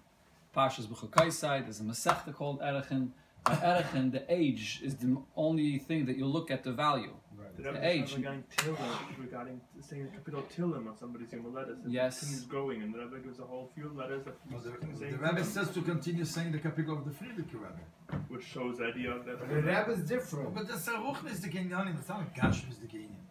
Parshas 0.54 0.86
B'chukai 0.86 1.62
there's 1.64 1.80
a 1.80 1.84
Masechta 1.84 2.34
called 2.34 2.60
Erechen. 2.60 3.10
By 3.44 3.54
Erechen, 3.56 4.10
the 4.10 4.24
age 4.28 4.80
is 4.82 4.96
the 4.96 5.16
only 5.36 5.78
thing 5.78 6.06
that 6.06 6.16
you 6.16 6.26
look 6.26 6.50
at 6.50 6.64
the 6.64 6.72
value. 6.72 7.14
Right. 7.38 7.56
The 7.56 7.62
The 7.62 7.72
Rebbe 7.74 7.86
age. 7.86 8.02
was 8.02 8.16
regarding 8.16 8.44
Tillim, 8.56 9.18
regarding 9.18 9.60
saying 9.80 10.08
capital 10.12 10.42
Tillim 10.54 10.88
on 10.88 10.96
somebody's 10.98 11.32
Yom 11.32 11.42
Holodes. 11.44 11.84
and 11.84 11.92
Yes. 11.92 12.16
It 12.16 12.20
continues 12.26 12.46
growing, 12.46 12.82
and 12.82 12.92
the 12.94 12.98
Rebbe 12.98 13.18
gives 13.20 13.38
a 13.38 13.44
whole 13.44 13.70
few 13.74 13.88
letters 13.94 14.24
that 14.24 14.34
Well, 14.50 14.60
the, 14.60 14.70
continues 14.72 14.98
the 14.98 15.04
saying 15.06 15.18
Rebbe 15.20 15.40
Tillim, 15.42 15.44
says 15.44 15.70
to 15.74 15.82
continue 15.82 16.24
saying 16.24 16.52
the 16.52 16.58
capital 16.58 16.98
of 16.98 17.04
the 17.04 17.12
Frierdiker 17.12 17.54
Rebbe. 17.54 18.24
which 18.28 18.44
shows 18.44 18.78
the 18.78 18.86
idea 18.86 19.10
that 19.26 19.38
But 19.38 19.48
the 19.48 19.54
Rebbe 19.56 19.90
is 19.92 20.02
different. 20.08 20.54
But 20.54 20.66
that's 20.68 20.88
a 20.88 20.92
ruchnistic 20.92 21.52
Inyanim. 21.52 21.98
It's 22.00 22.08
not 22.08 22.22
a 22.22 22.40
gashmistic 22.40 22.90
Inyan. 22.94 22.94
I 22.94 23.04
don't 23.04 23.10
know. 23.12 23.25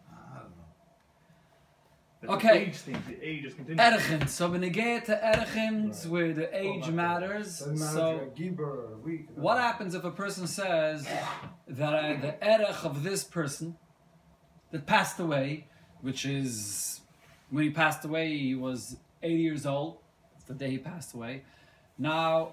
That 2.20 2.30
Okay. 2.30 2.48
the 2.58 2.66
age 2.68 2.76
thing, 2.76 3.02
the 3.08 3.28
age 3.28 3.44
is 3.44 3.54
continuing. 3.54 3.92
Erechen. 3.92 4.28
So 4.28 4.50
when 4.50 4.62
you 4.62 4.70
get 4.70 5.04
to 5.06 5.16
Erechen, 5.22 5.88
it's 5.88 6.04
Right. 6.04 6.12
where 6.12 6.32
the 6.32 6.56
age 6.56 6.84
Oh, 6.88 6.92
matters. 6.92 7.58
Doesn't 7.60 7.78
matter 7.78 7.92
So 7.92 8.08
if 8.08 8.16
you're 8.16 8.24
a 8.48 8.50
Gibber 8.50 8.64
or 8.64 8.94
a 8.94 8.98
weak. 8.98 9.26
What 9.34 9.58
happens 9.58 9.94
if 9.94 10.04
a 10.04 10.10
person 10.10 10.46
says 10.46 11.06
that 11.68 11.92
uh, 11.94 12.20
the 12.20 12.34
erech 12.42 12.84
of 12.84 13.02
this 13.02 13.22
person 13.24 13.76
that 14.70 14.86
passed 14.86 15.20
away, 15.20 15.66
which 16.00 16.24
is 16.24 17.00
when 17.50 17.64
he 17.64 17.70
passed 17.70 18.04
away, 18.04 18.36
he 18.36 18.54
was 18.54 18.96
80 19.22 19.34
years 19.42 19.66
old. 19.66 19.98
It's 20.36 20.44
the 20.44 20.54
day 20.54 20.70
he 20.70 20.78
passed 20.78 21.14
away. 21.14 21.42
Now, 21.98 22.52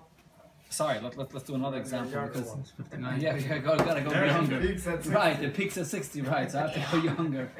sorry, 0.69 0.99
let, 0.99 1.17
let, 1.17 1.33
let's 1.33 1.45
do 1.45 1.55
another 1.55 1.77
example 1.77 2.11
Younger 2.11 2.31
because 2.31 2.47
one. 2.49 2.63
59. 2.63 3.21
yeah, 3.25 3.33
we 3.33 3.41
gotta 3.43 3.59
go, 3.61 3.77
gotta 3.77 4.01
go 4.01 4.11
younger. 4.25 4.59
peaks 4.61 4.87
at 4.87 4.95
60. 5.03 5.09
Right, 5.13 5.39
the 5.41 5.49
peaks 5.49 5.77
at 5.77 5.87
60, 5.87 6.21
right, 6.21 6.51
so 6.51 6.59
I 6.59 6.67
have 6.67 6.73
to 6.73 6.97
go 6.97 7.03
younger. 7.15 7.51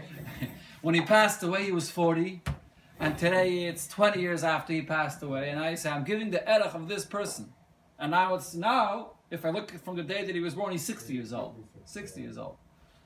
When 0.84 0.96
he 0.96 1.00
passed 1.00 1.42
away, 1.44 1.64
he 1.64 1.72
was 1.72 1.90
40, 1.90 2.42
and 3.00 3.18
today 3.18 3.68
it's 3.68 3.88
20 3.88 4.20
years 4.20 4.44
after 4.44 4.74
he 4.74 4.82
passed 4.82 5.24
away, 5.24 5.50
and 5.50 5.58
I 5.58 5.76
say, 5.76 5.90
I'm 5.90 6.04
giving 6.04 6.30
the 6.30 6.44
erech 6.46 6.74
of 6.74 6.90
this 6.90 7.06
person. 7.06 7.54
And 7.98 8.12
now 8.12 8.36
it's 8.36 8.54
now, 8.54 9.12
if 9.32 9.46
I 9.46 9.52
look 9.52 9.72
from 9.86 9.96
the 9.96 10.04
day 10.04 10.26
that 10.26 10.36
he 10.36 10.42
was 10.42 10.56
born, 10.56 10.74
he's 10.74 10.84
60 10.84 11.14
years 11.14 11.32
old. 11.32 11.64
60 11.86 12.20
years 12.20 12.38
old. 12.38 12.58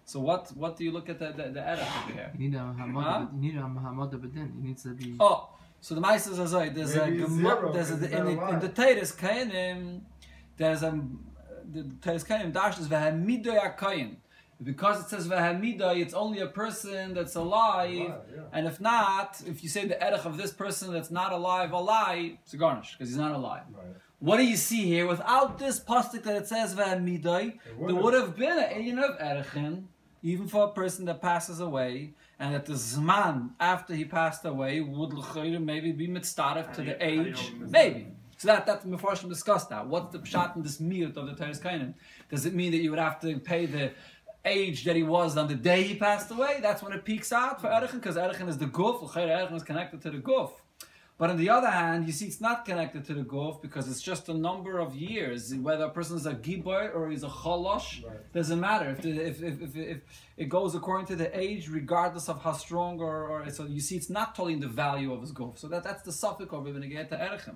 So 0.06 0.20
what 0.20 0.50
what 0.58 0.76
do 0.76 0.86
you 0.86 0.92
look 0.92 1.08
at 1.08 1.20
the, 1.20 1.28
the, 1.28 1.50
the 1.52 1.60
erech 1.62 1.88
over 2.04 2.14
here? 2.14 2.32
You 2.36 2.50
need 2.50 2.58
a 2.58 2.64
Muhammad. 2.64 3.04
Huh? 3.04 3.26
You 3.36 3.42
need 3.52 3.58
a 3.60 3.68
Muhammad 3.68 4.10
Abedin. 4.12 4.56
He 4.56 4.68
needs 4.70 4.82
to 4.82 4.96
be. 4.96 5.16
Oh, 5.20 5.50
so 5.80 5.94
the 5.94 6.02
Meister 6.02 6.34
says, 6.34 6.56
oh, 6.56 6.68
there's 6.74 6.96
a, 6.96 7.06
Maybe 7.06 7.22
it's 7.22 7.32
gemo- 7.32 7.42
zero, 7.42 7.74
there's 7.74 7.92
a, 7.92 7.98
because 7.98 8.20
in, 8.22 8.28
he's 8.28 8.36
the, 8.38 8.42
not 8.42 8.54
in 8.54 8.60
the 8.60 8.66
alive. 8.66 8.74
Teres 8.74 9.12
Kainim, 9.16 10.02
there's 10.58 10.82
a, 10.82 11.00
the 11.72 11.84
Teres 12.02 12.24
Kainim 12.24 12.52
dashes 12.52 12.88
v'hamidoy 12.88 13.78
akayin. 13.78 14.16
Because 14.64 15.02
it 15.04 15.10
says 15.10 15.28
v'hamidoy, 15.28 16.00
it's 16.02 16.16
only 16.16 16.40
a 16.40 16.48
person 16.48 17.14
that's 17.14 17.36
alive, 17.36 17.96
Alive, 18.08 18.22
yeah. 18.36 18.42
and 18.54 18.66
if 18.66 18.82
not, 18.82 19.40
if 19.46 19.62
you 19.64 19.70
say 19.70 19.86
the 19.86 20.02
erech 20.04 20.26
of 20.26 20.36
this 20.38 20.52
person 20.52 20.92
that's 20.92 21.12
not 21.12 21.32
alive, 21.32 21.72
alive, 21.72 22.32
it's 22.44 22.54
a 22.56 22.58
garnish, 22.58 22.94
because 22.94 23.10
he's 23.10 23.18
not 23.18 23.34
alive. 23.36 23.62
Right. 23.72 23.86
What 24.20 24.38
do 24.38 24.44
you 24.44 24.58
see 24.58 24.84
here? 24.86 25.06
Without 25.06 25.60
this 25.60 25.80
pasuk 25.80 26.24
that 26.24 26.36
it 26.36 26.48
says 26.48 26.74
v'hamidoy, 26.74 27.60
there 27.86 27.96
would've- 27.96 28.36
been 28.36 28.58
an 28.58 28.70
inyan 28.82 29.00
of 29.04 29.20
erechin, 29.20 29.84
even 30.24 30.48
for 30.48 30.64
a 30.64 30.72
person 30.72 31.06
that 31.06 31.22
passes 31.22 31.60
away, 31.60 32.16
and 32.40 32.56
that 32.56 32.66
the 32.66 32.74
zman 32.74 33.52
after 33.60 33.94
he 33.94 34.06
passed 34.06 34.44
away 34.44 34.82
would 34.82 35.14
l'chayr 35.14 35.64
maybe 35.64 35.92
be 35.92 36.08
mitzdaref 36.08 36.74
to 36.74 36.82
the 36.82 36.94
you- 36.94 36.94
how 36.94 37.24
do 37.24 37.30
you 37.30 37.30
age, 37.30 37.54
maybe. 37.60 38.08
So 38.40 38.48
that 38.50 38.68
that 38.68 38.86
Mefarshim 38.86 39.30
discussed 39.30 39.70
that. 39.70 39.88
What's 39.88 40.12
the 40.14 40.20
pshat 40.20 40.56
in 40.56 40.62
this 40.62 40.78
miyut 40.80 41.18
of 41.18 41.26
the 41.26 41.34
Teres 41.34 41.60
Kainim? 41.60 41.96
Does 42.30 42.46
it 42.46 42.54
mean 42.54 42.72
that 42.72 42.78
you 42.78 42.92
would 42.92 43.00
have 43.00 43.20
to 43.22 43.40
pay 43.40 43.66
the 43.66 43.94
age 44.48 44.84
that 44.86 44.96
he 44.96 45.04
was 45.04 45.38
on 45.38 45.48
the 45.48 45.56
day 45.56 45.84
he 45.84 45.96
passed 45.96 46.30
away? 46.32 46.60
That's 46.62 46.82
when 46.84 46.94
it 46.94 47.04
peaks 47.06 47.32
out 47.32 47.62
for 47.62 47.68
Erechin, 47.68 48.00
because 48.02 48.16
Erechin 48.16 48.48
is 48.48 48.58
the 48.58 48.66
guf. 48.66 48.98
Erechin 49.12 49.56
is 49.56 49.64
connected 49.64 50.02
to 50.04 50.10
the 50.12 50.18
guf. 50.18 50.52
But 51.20 51.32
on 51.32 51.38
the 51.38 51.50
other 51.50 51.72
hand, 51.72 52.06
you 52.06 52.14
see, 52.14 52.28
it's 52.28 52.42
not 52.42 52.64
connected 52.64 53.04
to 53.06 53.14
the 53.16 53.24
guf 53.24 53.60
because 53.60 53.90
it's 53.92 54.04
just 54.04 54.30
a 54.30 54.34
number 54.36 54.78
of 54.78 54.96
years. 54.96 55.54
Whether 55.56 55.86
a 55.86 55.90
person 55.90 56.16
is 56.16 56.28
a 56.28 56.36
giboy 56.36 56.94
or 56.96 57.10
he's 57.10 57.24
a 57.24 57.28
cholosh, 57.28 58.06
Right. 58.06 58.32
doesn't 58.34 58.60
matter. 58.60 58.92
If, 58.92 59.02
the, 59.02 59.12
if, 59.32 59.42
if, 59.42 59.56
if, 59.64 59.76
if 59.76 60.00
it 60.38 60.48
goes 60.48 60.76
according 60.76 61.08
to 61.08 61.16
the 61.16 61.30
age, 61.38 61.70
regardless 61.70 62.30
of 62.30 62.44
how 62.44 62.54
strong 62.54 63.00
or, 63.00 63.30
or 63.30 63.50
so, 63.50 63.66
you 63.66 63.80
see, 63.82 63.96
it's 63.96 64.12
not 64.12 64.36
telling 64.36 64.60
the 64.60 64.68
value 64.68 65.12
of 65.12 65.22
his 65.22 65.32
guf. 65.32 65.58
So 65.58 65.68
that, 65.70 65.84
that's 65.84 66.04
the 66.04 66.12
suffix 66.12 66.54
of 66.54 66.64
get 66.98 67.10
to 67.10 67.18
erechim. 67.18 67.56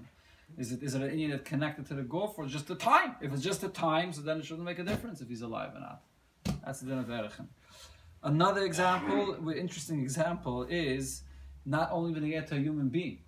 Is 0.58 0.72
it 0.72 0.84
is 0.84 0.96
it 0.96 1.02
an 1.02 1.12
Indian 1.12 1.40
connected 1.40 1.86
to 1.88 1.94
the 1.94 2.02
guf 2.02 2.38
or 2.38 2.46
just 2.46 2.68
the 2.68 2.76
time? 2.76 3.16
If 3.22 3.32
it's 3.34 3.44
just 3.44 3.62
the 3.62 3.70
time, 3.70 4.12
so 4.12 4.22
then 4.22 4.40
it 4.40 4.46
shouldn't 4.46 4.66
make 4.66 4.80
a 4.80 4.84
difference 4.84 5.22
if 5.22 5.30
he's 5.30 5.44
alive 5.44 5.72
or 5.76 5.80
not. 5.80 6.02
That's 6.66 6.82
the 6.82 6.88
din 6.88 7.00
of 7.00 7.08
erechim. 7.08 7.48
Another 8.24 8.64
example, 8.66 9.34
an 9.34 9.58
interesting 9.58 10.02
example, 10.02 10.64
is 10.70 11.24
not 11.66 11.90
only 11.92 12.12
when 12.12 12.24
you 12.24 12.32
get 12.32 12.48
to 12.48 12.56
a 12.56 12.60
human 12.60 12.90
being. 12.90 13.20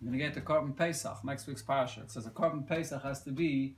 When 0.00 0.12
you 0.12 0.18
get 0.18 0.34
to 0.34 0.42
korban 0.42 0.76
Pesach, 0.76 1.24
next 1.24 1.46
week's 1.46 1.62
parasha, 1.62 2.00
it 2.00 2.10
says 2.10 2.26
a 2.26 2.30
korban 2.30 2.68
Pesach 2.68 3.02
has 3.02 3.22
to 3.22 3.30
be 3.30 3.76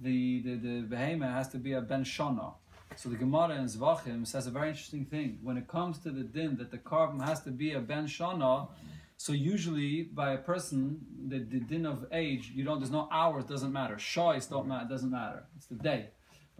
the 0.00 0.42
the 0.42 0.54
the 0.56 0.80
behemoth 0.82 1.32
has 1.32 1.48
to 1.48 1.58
be 1.58 1.72
a 1.74 1.80
ben 1.80 2.04
shana. 2.04 2.54
So 2.96 3.08
the 3.08 3.16
Gemara 3.16 3.54
in 3.56 3.66
Zvachim 3.66 4.26
says 4.26 4.48
a 4.48 4.50
very 4.50 4.70
interesting 4.70 5.04
thing. 5.04 5.38
When 5.42 5.56
it 5.56 5.68
comes 5.68 5.98
to 6.00 6.10
the 6.10 6.24
din 6.24 6.56
that 6.56 6.72
the 6.72 6.78
korban 6.78 7.24
has 7.24 7.40
to 7.44 7.50
be 7.50 7.72
a 7.72 7.80
ben 7.80 8.06
shana, 8.06 8.68
so 9.16 9.32
usually 9.32 10.02
by 10.02 10.32
a 10.32 10.38
person, 10.38 10.98
the, 11.28 11.38
the 11.38 11.60
din 11.60 11.86
of 11.86 12.06
age, 12.10 12.52
you 12.54 12.64
don't. 12.64 12.80
There's 12.80 12.90
no 12.90 13.08
hours. 13.12 13.44
Doesn't 13.44 13.72
matter. 13.72 13.94
Shois 13.96 14.48
don't 14.48 14.66
matter. 14.66 14.88
Doesn't 14.88 15.10
matter. 15.10 15.44
It's 15.56 15.66
the 15.66 15.76
day. 15.76 16.08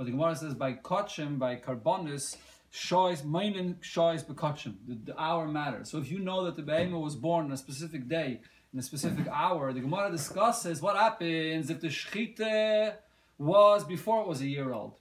But 0.01 0.07
the 0.07 0.13
Gemara 0.13 0.35
says 0.35 0.55
by 0.55 0.73
kachim, 0.73 1.39
by 1.39 1.57
korbanos, 1.57 2.39
shois 2.73 3.23
meinen 3.23 3.75
shois 3.83 4.25
bekachim. 4.25 4.77
The, 4.89 4.95
the 5.13 5.21
hour 5.21 5.47
matters. 5.47 5.91
So 5.91 5.99
if 5.99 6.11
you 6.11 6.21
know 6.21 6.47
that 6.47 6.57
the 6.57 6.63
behemoth 6.63 7.03
was 7.03 7.15
born 7.17 7.45
on 7.45 7.53
a 7.53 7.57
specific 7.59 8.09
day 8.09 8.41
in 8.73 8.79
a 8.79 8.83
specific 8.83 9.27
hour, 9.31 9.75
the 9.75 9.81
Gemara 9.81 10.11
discusses 10.11 10.81
what 10.81 10.97
happens 10.97 11.69
if 11.69 11.83
the 11.83 11.89
shechita 11.89 12.95
was 13.37 13.85
before 13.85 14.23
it 14.23 14.27
was 14.27 14.41
a 14.41 14.47
year 14.47 14.73
old. 14.73 14.95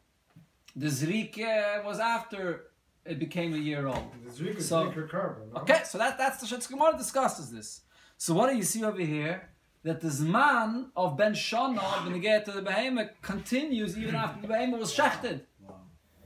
The 0.76 0.88
zrike 0.88 1.86
was 1.86 2.02
after 2.02 2.66
it 3.06 3.20
became 3.20 3.54
a 3.54 3.58
year 3.58 3.88
old. 3.88 4.04
The 4.26 4.32
Zrika 4.32 4.58
is 4.58 4.68
So- 4.68 4.92
Zrika 4.92 5.10
korban. 5.10 5.54
no? 5.54 5.62
Okay, 5.62 5.82
so 5.86 5.98
that, 5.98 6.18
that's 6.18 6.42
the 6.42 6.46
Shitz 6.46 6.70
Gemara 6.70 6.98
discusses 6.98 7.50
this. 7.50 7.84
So 8.18 8.34
what 8.34 8.50
do 8.52 8.58
you 8.58 8.64
see 8.64 8.84
over 8.84 9.00
here? 9.00 9.49
That 9.84 10.02
the 10.02 10.10
Zman 10.10 10.88
of 10.96 11.16
Ben 11.16 11.34
Shana, 11.34 12.04
when 12.04 12.14
you 12.16 12.22
get 12.22 12.44
to 12.46 12.52
the 12.52 12.62
Behemoth, 12.62 13.12
continues 13.22 13.98
even 13.98 14.14
after 14.16 14.42
the 14.42 14.48
Behemoth 14.50 14.82
was 14.82 14.94
shechted. 14.94 15.42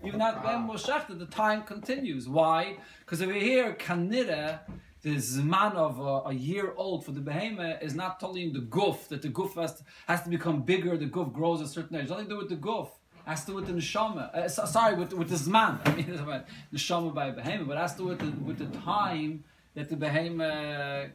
Even 0.03 0.21
after 0.21 0.41
the 0.41 0.47
Behemoth 0.47 0.71
was 0.71 0.85
shechted, 0.85 1.19
the 1.19 1.27
time 1.27 1.61
continues. 1.61 2.27
Why? 2.27 2.77
Because 3.01 3.21
over 3.21 3.31
here, 3.33 3.73
Kanira, 3.75 4.61
the 5.03 5.17
Zman 5.17 5.75
of 5.75 5.99
a, 5.99 6.29
a 6.29 6.33
year 6.33 6.73
old 6.75 7.05
for 7.05 7.11
the 7.11 7.19
Behemoth 7.21 7.83
is 7.83 7.93
not 7.93 8.19
totally 8.19 8.43
in 8.43 8.53
the 8.53 8.59
guf, 8.59 9.07
that 9.09 9.21
the 9.21 9.29
guf 9.29 9.53
has 9.53 9.75
to, 9.75 9.83
has 10.07 10.23
to 10.23 10.29
become 10.29 10.63
bigger, 10.63 10.97
the 10.97 11.05
guf 11.05 11.31
grows 11.31 11.61
a 11.61 11.67
certain 11.67 11.95
age. 11.97 12.09
Nothing 12.09 12.25
to 12.25 12.31
do 12.31 12.37
with 12.37 12.49
the 12.49 12.55
guf. 12.55 12.89
Has 13.25 13.41
to 13.45 13.51
do 13.51 13.55
with 13.55 13.67
the 13.67 13.73
neshama. 13.73 14.35
Uh, 14.35 14.49
so- 14.49 14.65
sorry, 14.65 14.95
with, 14.95 15.13
with 15.13 15.29
the 15.29 15.35
zman. 15.35 15.79
I 15.85 15.95
mean, 15.95 16.09
it's 16.09 16.19
about 16.21 16.45
neshama 16.73 17.13
by 17.13 17.29
behemoth, 17.31 17.67
but 17.67 17.77
has 17.77 17.91
to 17.93 17.99
do 17.99 18.05
with 18.05 18.19
the, 18.19 18.31
with 18.43 18.57
the 18.57 18.79
time 18.79 19.43
that 19.75 19.89
the 19.89 19.95
behemoth 19.95 21.11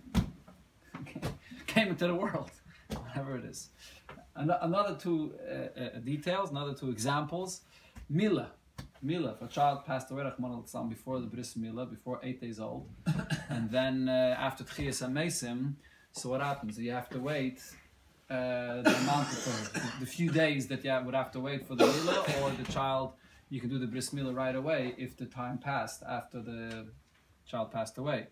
came 1.78 1.88
into 1.88 2.06
the 2.06 2.14
world, 2.14 2.50
whatever 2.88 3.36
it 3.36 3.44
is. 3.44 3.70
An- 4.36 4.54
another 4.62 4.96
two 4.96 5.34
uh, 5.40 5.80
uh, 5.80 5.98
details, 6.00 6.50
another 6.50 6.74
two 6.74 6.90
examples. 6.90 7.62
Mila. 8.08 8.50
Mila, 9.00 9.30
if 9.30 9.42
a 9.42 9.48
child 9.48 9.84
passed 9.84 10.10
away, 10.10 10.24
before 10.88 11.20
the 11.20 11.26
bris 11.26 11.56
Mila, 11.56 11.86
before 11.86 12.18
eight 12.22 12.40
days 12.40 12.58
old, 12.58 12.88
and 13.48 13.70
then 13.70 14.08
uh, 14.08 14.36
after 14.38 14.64
Tchias 14.64 15.06
HaMesim, 15.06 15.74
so 16.10 16.30
what 16.30 16.40
happens? 16.40 16.78
You 16.78 16.90
have 16.92 17.08
to 17.10 17.20
wait 17.20 17.62
uh, 18.28 18.82
the 18.82 18.96
amount 19.02 19.28
of 19.28 19.72
the, 19.72 19.80
the 20.00 20.06
few 20.06 20.30
days 20.30 20.66
that 20.66 20.84
you 20.84 21.00
would 21.04 21.14
have 21.14 21.30
to 21.32 21.40
wait 21.40 21.66
for 21.68 21.76
the 21.76 21.86
Mila, 21.86 22.24
or 22.40 22.50
the 22.50 22.72
child, 22.72 23.12
you 23.50 23.60
can 23.60 23.70
do 23.70 23.78
the 23.78 23.86
bris 23.86 24.12
Mila 24.12 24.32
right 24.32 24.56
away 24.56 24.94
if 24.98 25.16
the 25.16 25.26
time 25.26 25.58
passed 25.58 26.02
after 26.02 26.42
the 26.42 26.88
child 27.46 27.70
passed 27.70 27.98
away. 27.98 28.26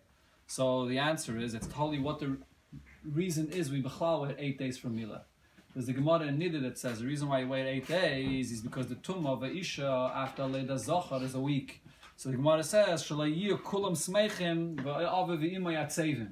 So 0.47 0.85
the 0.85 0.97
answer 0.97 1.37
is 1.37 1.53
it's 1.53 1.67
totally 1.67 1.99
what 1.99 2.19
the 2.19 2.37
reason 3.13 3.49
is 3.49 3.71
we 3.71 3.81
bechlal 3.81 4.27
wait 4.27 4.35
eight 4.39 4.57
days 4.57 4.77
from 4.77 4.95
Mila. 4.95 5.23
There's 5.73 5.85
the 5.85 5.93
Gemara 5.93 6.27
in 6.27 6.39
Nida 6.39 6.61
that 6.61 6.77
says 6.77 6.99
the 6.99 7.05
reason 7.05 7.27
why 7.27 7.41
you 7.41 7.47
wait 7.47 7.67
eight 7.67 7.87
days 7.87 8.51
is 8.51 8.61
because 8.61 8.87
the 8.87 8.95
tumah 8.95 9.33
of 9.33 9.43
a 9.43 9.55
isha 9.55 10.11
after 10.15 10.45
Leda 10.45 10.77
Zohar 10.79 11.21
is 11.23 11.35
a 11.35 11.39
week. 11.39 11.83
So 12.15 12.29
the 12.29 12.37
Gemara 12.37 12.63
says, 12.63 13.03
"Shalayir 13.03 13.61
kulam 13.61 13.91
smeichim 13.91 14.75
va'ave 14.77 15.37
v'ima 15.37 15.73
yatzevim." 15.73 16.31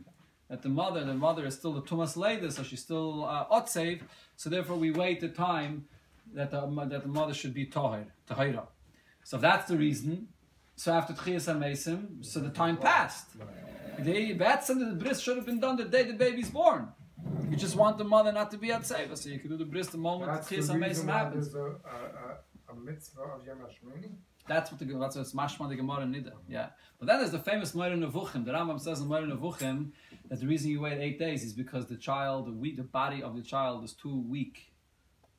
That 0.49 0.61
the 0.61 0.69
mother, 0.69 1.03
the 1.03 1.13
mother 1.13 1.45
is 1.45 1.55
still 1.55 1.73
the 1.73 1.81
tumas 1.81 2.15
Leda, 2.15 2.51
so 2.51 2.63
she's 2.63 2.81
still 2.81 3.25
uh. 3.25 3.65
So 3.65 4.49
therefore, 4.49 4.77
we 4.77 4.91
wait 4.91 5.19
the 5.19 5.29
time 5.29 5.85
that 6.33 6.51
the 6.51 6.61
that 6.89 7.03
the 7.03 7.07
mother 7.07 7.33
should 7.33 7.53
be 7.53 7.65
tahir, 7.65 8.07
tahira. 8.27 8.67
So 9.23 9.37
that's 9.37 9.67
the 9.67 9.77
reason. 9.77 10.29
So 10.75 10.91
after 10.91 11.13
Tchias 11.13 11.51
HaMesim, 11.53 12.25
so 12.25 12.39
the 12.39 12.49
time 12.49 12.77
passed. 12.77 13.27
The 13.99 14.33
that's 14.33 14.67
something 14.67 14.89
the 14.89 14.95
bris 14.95 15.19
should 15.19 15.37
have 15.37 15.45
been 15.45 15.59
done 15.59 15.77
the 15.77 15.85
day 15.85 16.03
the 16.03 16.13
baby's 16.13 16.49
born. 16.49 16.89
You 17.49 17.57
just 17.57 17.75
want 17.75 17.97
the 17.97 18.03
mother 18.03 18.31
not 18.31 18.51
to 18.51 18.57
be 18.57 18.71
at 18.71 18.81
seva, 18.81 19.17
so 19.17 19.29
you 19.29 19.39
can 19.39 19.49
do 19.49 19.57
the 19.57 19.65
bris 19.65 19.87
the 19.87 19.97
moment 19.97 20.31
That's 20.31 20.47
the 20.47 20.55
the 20.57 20.61
Tchias 20.61 20.87
reason 20.87 21.05
HaMesim 21.05 21.07
why 21.07 21.17
happens. 21.17 21.55
a, 21.55 21.59
a, 21.59 22.71
a, 22.71 22.75
mitzvah 22.75 23.21
of 23.21 23.45
Yom 23.45 23.57
HaShmini. 23.59 24.11
That's 24.47 24.71
what 24.71 24.79
the 24.79 24.85
that's 24.85 25.15
what 25.15 25.21
it's 25.21 25.33
mashma 25.33 25.69
the 25.69 25.75
Gemara 25.75 26.05
Nida. 26.05 26.33
Yeah, 26.47 26.69
but 26.99 27.07
then 27.07 27.19
there's 27.19 27.31
the 27.31 27.39
famous 27.39 27.73
Moira 27.73 27.95
Nevuchim. 27.95 28.45
The 28.45 28.51
Rambam 28.51 28.79
says 28.79 28.99
in 29.01 29.07
Moira 29.07 29.25
Nevuchim 29.25 29.91
that 30.29 30.39
the 30.39 30.47
reason 30.47 30.69
you 30.69 30.81
wait 30.81 30.99
eight 30.99 31.17
days 31.17 31.43
is 31.43 31.53
because 31.53 31.87
the 31.87 31.97
child, 31.97 32.47
the 32.47 32.51
weak, 32.51 32.77
the 32.77 32.83
body 32.83 33.23
of 33.23 33.35
the 33.35 33.41
child 33.41 33.83
is 33.83 33.93
too 33.93 34.23
weak 34.27 34.71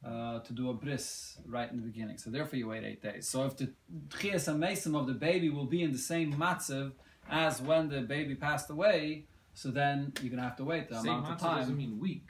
uh, 0.04 0.40
to 0.40 0.52
do 0.52 0.70
a 0.70 0.74
bris 0.74 1.38
right 1.46 1.70
in 1.70 1.76
the 1.76 1.82
beginning. 1.82 2.18
So 2.18 2.30
therefore 2.30 2.58
you 2.58 2.68
wait 2.68 2.84
eight 2.84 3.02
days. 3.02 3.28
So 3.28 3.44
if 3.44 3.56
the 3.56 3.72
Tchias 4.08 4.52
HaMesim 4.52 4.98
of 4.98 5.06
the 5.06 5.14
baby 5.14 5.50
will 5.50 5.66
be 5.66 5.82
in 5.82 5.92
the 5.92 5.98
same 5.98 6.32
matzav 6.34 6.92
as 7.30 7.60
when 7.60 7.88
the 7.88 8.02
baby 8.02 8.34
passed 8.34 8.70
away, 8.70 9.24
so 9.54 9.70
then 9.70 10.12
you're 10.20 10.30
gonna 10.30 10.42
have 10.42 10.56
to 10.56 10.64
wait 10.64 10.88
the 10.88 11.00
Same 11.00 11.14
amount 11.14 11.40
of 11.40 11.40
matzah 11.40 11.56
doesn't 11.60 11.76
mean 11.76 11.98
weak. 11.98 12.26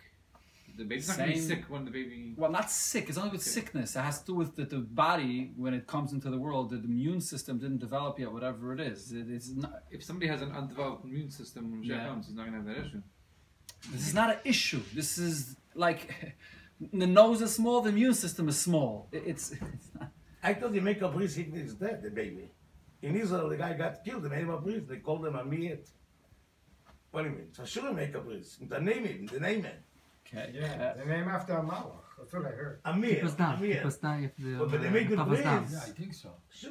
The 0.76 0.85
baby's 0.85 1.09
not 1.09 1.16
going 1.16 1.30
to 1.30 1.35
be 1.37 1.40
Same- 1.40 1.48
sick 1.48 1.64
when 1.70 1.87
the 1.87 1.90
baby. 1.90 2.35
Well, 2.37 2.50
not 2.50 2.70
sick. 2.70 3.09
It's 3.09 3.16
only 3.16 3.30
with 3.30 3.40
Okay. 3.40 3.48
sickness. 3.48 3.96
It 3.96 4.00
has 4.00 4.20
to 4.20 4.26
do 4.26 4.35
with 4.35 4.56
the, 4.56 4.66
the 4.66 4.80
body 4.80 5.52
when 5.56 5.72
it 5.72 5.87
comes 5.87 6.12
into 6.12 6.28
the 6.28 6.37
world. 6.37 6.68
The, 6.68 6.76
the 6.76 6.85
immune 6.85 7.22
system 7.22 7.56
didn't 7.56 7.78
develop 7.78 8.18
yet. 8.18 8.30
Whatever 8.30 8.74
it 8.74 8.80
is, 8.80 9.11
it, 9.11 9.24
it's 9.30 9.48
not. 9.54 9.85
If 9.90 10.04
somebody 10.04 10.26
has 10.26 10.42
an 10.42 10.52
undeveloped 10.52 11.06
immune 11.06 11.30
system 11.30 11.70
when 11.70 11.80
Mashiach 11.82 11.87
Yeah. 11.88 12.06
comes, 12.09 12.26
he's 12.26 12.37
not 12.37 12.50
going 12.50 12.62
to 12.62 12.68
have 12.68 12.76
that 12.76 12.87
issue. 12.88 13.02
This 13.90 14.06
is 14.09 14.12
not 14.14 14.30
an 14.35 14.38
issue. 14.44 14.82
This 14.94 15.16
is 15.16 15.56
like 15.74 16.37
the 16.92 17.06
nose 17.06 17.40
is 17.40 17.54
small, 17.54 17.80
the 17.80 17.88
immune 17.88 18.12
system 18.12 18.46
is 18.50 18.59
small. 18.61 19.09
It, 19.12 19.22
it's, 19.26 19.52
it's 19.52 19.88
not. 19.98 20.11
I 20.42 20.52
thought 20.52 20.74
you 20.74 20.82
make 20.82 21.00
a 21.00 21.09
bris, 21.09 21.37
he 21.37 21.44
is 21.44 21.72
dead, 21.72 22.02
the 22.02 22.11
baby. 22.11 22.50
In 23.06 23.14
Israel, 23.14 23.48
the 23.48 23.56
guy 23.56 23.72
got 23.74 24.04
killed, 24.04 24.24
they 24.24 24.28
made 24.28 24.40
him 24.40 24.50
a 24.50 24.60
bris, 24.60 24.82
they 24.88 24.96
called 24.96 25.24
him 25.24 25.36
a 25.36 25.44
miyet. 25.44 25.88
What 27.12 27.22
do 27.22 27.28
you 27.30 27.36
mean? 27.36 27.52
So 27.52 27.64
sure 27.64 27.92
make 27.92 28.12
a 28.16 28.20
bris. 28.20 28.58
The 28.60 28.80
name 28.80 29.04
it, 29.04 29.30
the 29.30 29.38
name 29.38 29.64
it. 29.64 29.80
Okay. 30.26 30.50
Yeah, 30.52 30.94
the 30.94 31.04
name 31.04 31.28
after 31.28 31.52
a 31.52 31.62
Malach. 31.62 32.05
That's 32.18 32.33
what 32.33 32.46
I 32.46 32.48
heard. 32.48 32.81
Amir, 32.85 33.16
Kippers 33.16 33.35
down. 33.35 33.57
Amir. 33.57 33.74
Kippers 33.74 33.96
down. 33.98 34.16
You 34.16 34.22
have 34.29 34.37
to. 34.37 34.66
But 34.70 34.81
they 34.81 34.88
uh, 34.88 34.90
make 34.90 35.11
it 35.11 35.18
Tapas 35.18 35.42
down. 35.42 35.59
breeze. 35.64 35.72
Yeah, 35.72 35.81
I 35.81 35.90
think 35.90 36.14
so. 36.14 36.31
The. 36.62 36.70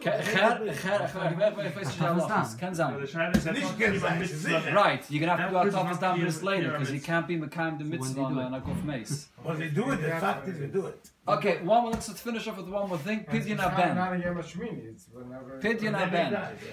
Right, 4.74 5.04
you're 5.10 5.20
gonna 5.20 5.38
have 5.38 5.40
to 5.40 5.46
That 5.46 5.52
go 5.52 5.58
out 5.58 5.64
person 5.66 5.80
Tapas 5.80 5.86
must 5.90 6.02
down 6.02 6.20
be 6.20 6.26
this 6.26 6.44
later 6.44 6.72
because 6.72 6.92
you 6.92 7.00
can't 7.00 7.28
be 7.28 7.38
Mekayim 7.38 7.78
the 7.78 7.84
So 7.86 7.90
when 7.90 7.90
mitzvah 7.90 8.14
do 8.16 8.20
you 8.22 8.26
on 8.26 8.52
do 8.52 8.58
a 8.58 8.62
Guf 8.62 8.84
Mace. 8.84 9.28
But 9.46 9.60
they 9.60 9.70
do 9.70 9.92
it, 9.92 10.02
the 10.02 10.10
fact 10.10 10.48
is 10.48 10.60
they 10.60 10.68
do 10.68 10.88
it. 10.88 11.10
Okay, 11.28 11.58
one 11.64 11.84
more. 11.84 11.92
Let's 11.92 12.10
finish 12.22 12.48
off 12.48 12.58
with 12.58 12.68
one 12.68 12.90
more 12.90 12.98
thing. 12.98 13.26
And 13.28 13.38
it's 13.38 13.46
Pidyon 13.48 13.58
not- 13.58 13.78
Ben. 13.78 13.96
Not 13.96 14.14
a 14.14 14.18
Yom 14.20 14.36
HaShmini, 14.38 14.86
it's. 14.92 15.06
Pidyon 15.06 15.62
And 15.62 15.62
then 15.62 15.94
they 15.94 16.10
Ben. 16.10 16.32
die, 16.34 16.54
yeah. 16.66 16.72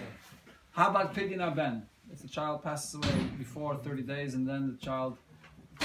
How 0.73 0.89
about 0.91 1.15
Pidyon 1.15 1.55
Ben? 1.55 1.87
If 2.11 2.23
the 2.23 2.29
child 2.29 2.63
passes 2.63 2.95
away 2.95 3.27
before 3.39 3.77
30 3.77 4.03
days 4.03 4.35
and 4.35 4.49
then 4.49 4.73
the 4.73 4.79
child 4.79 5.19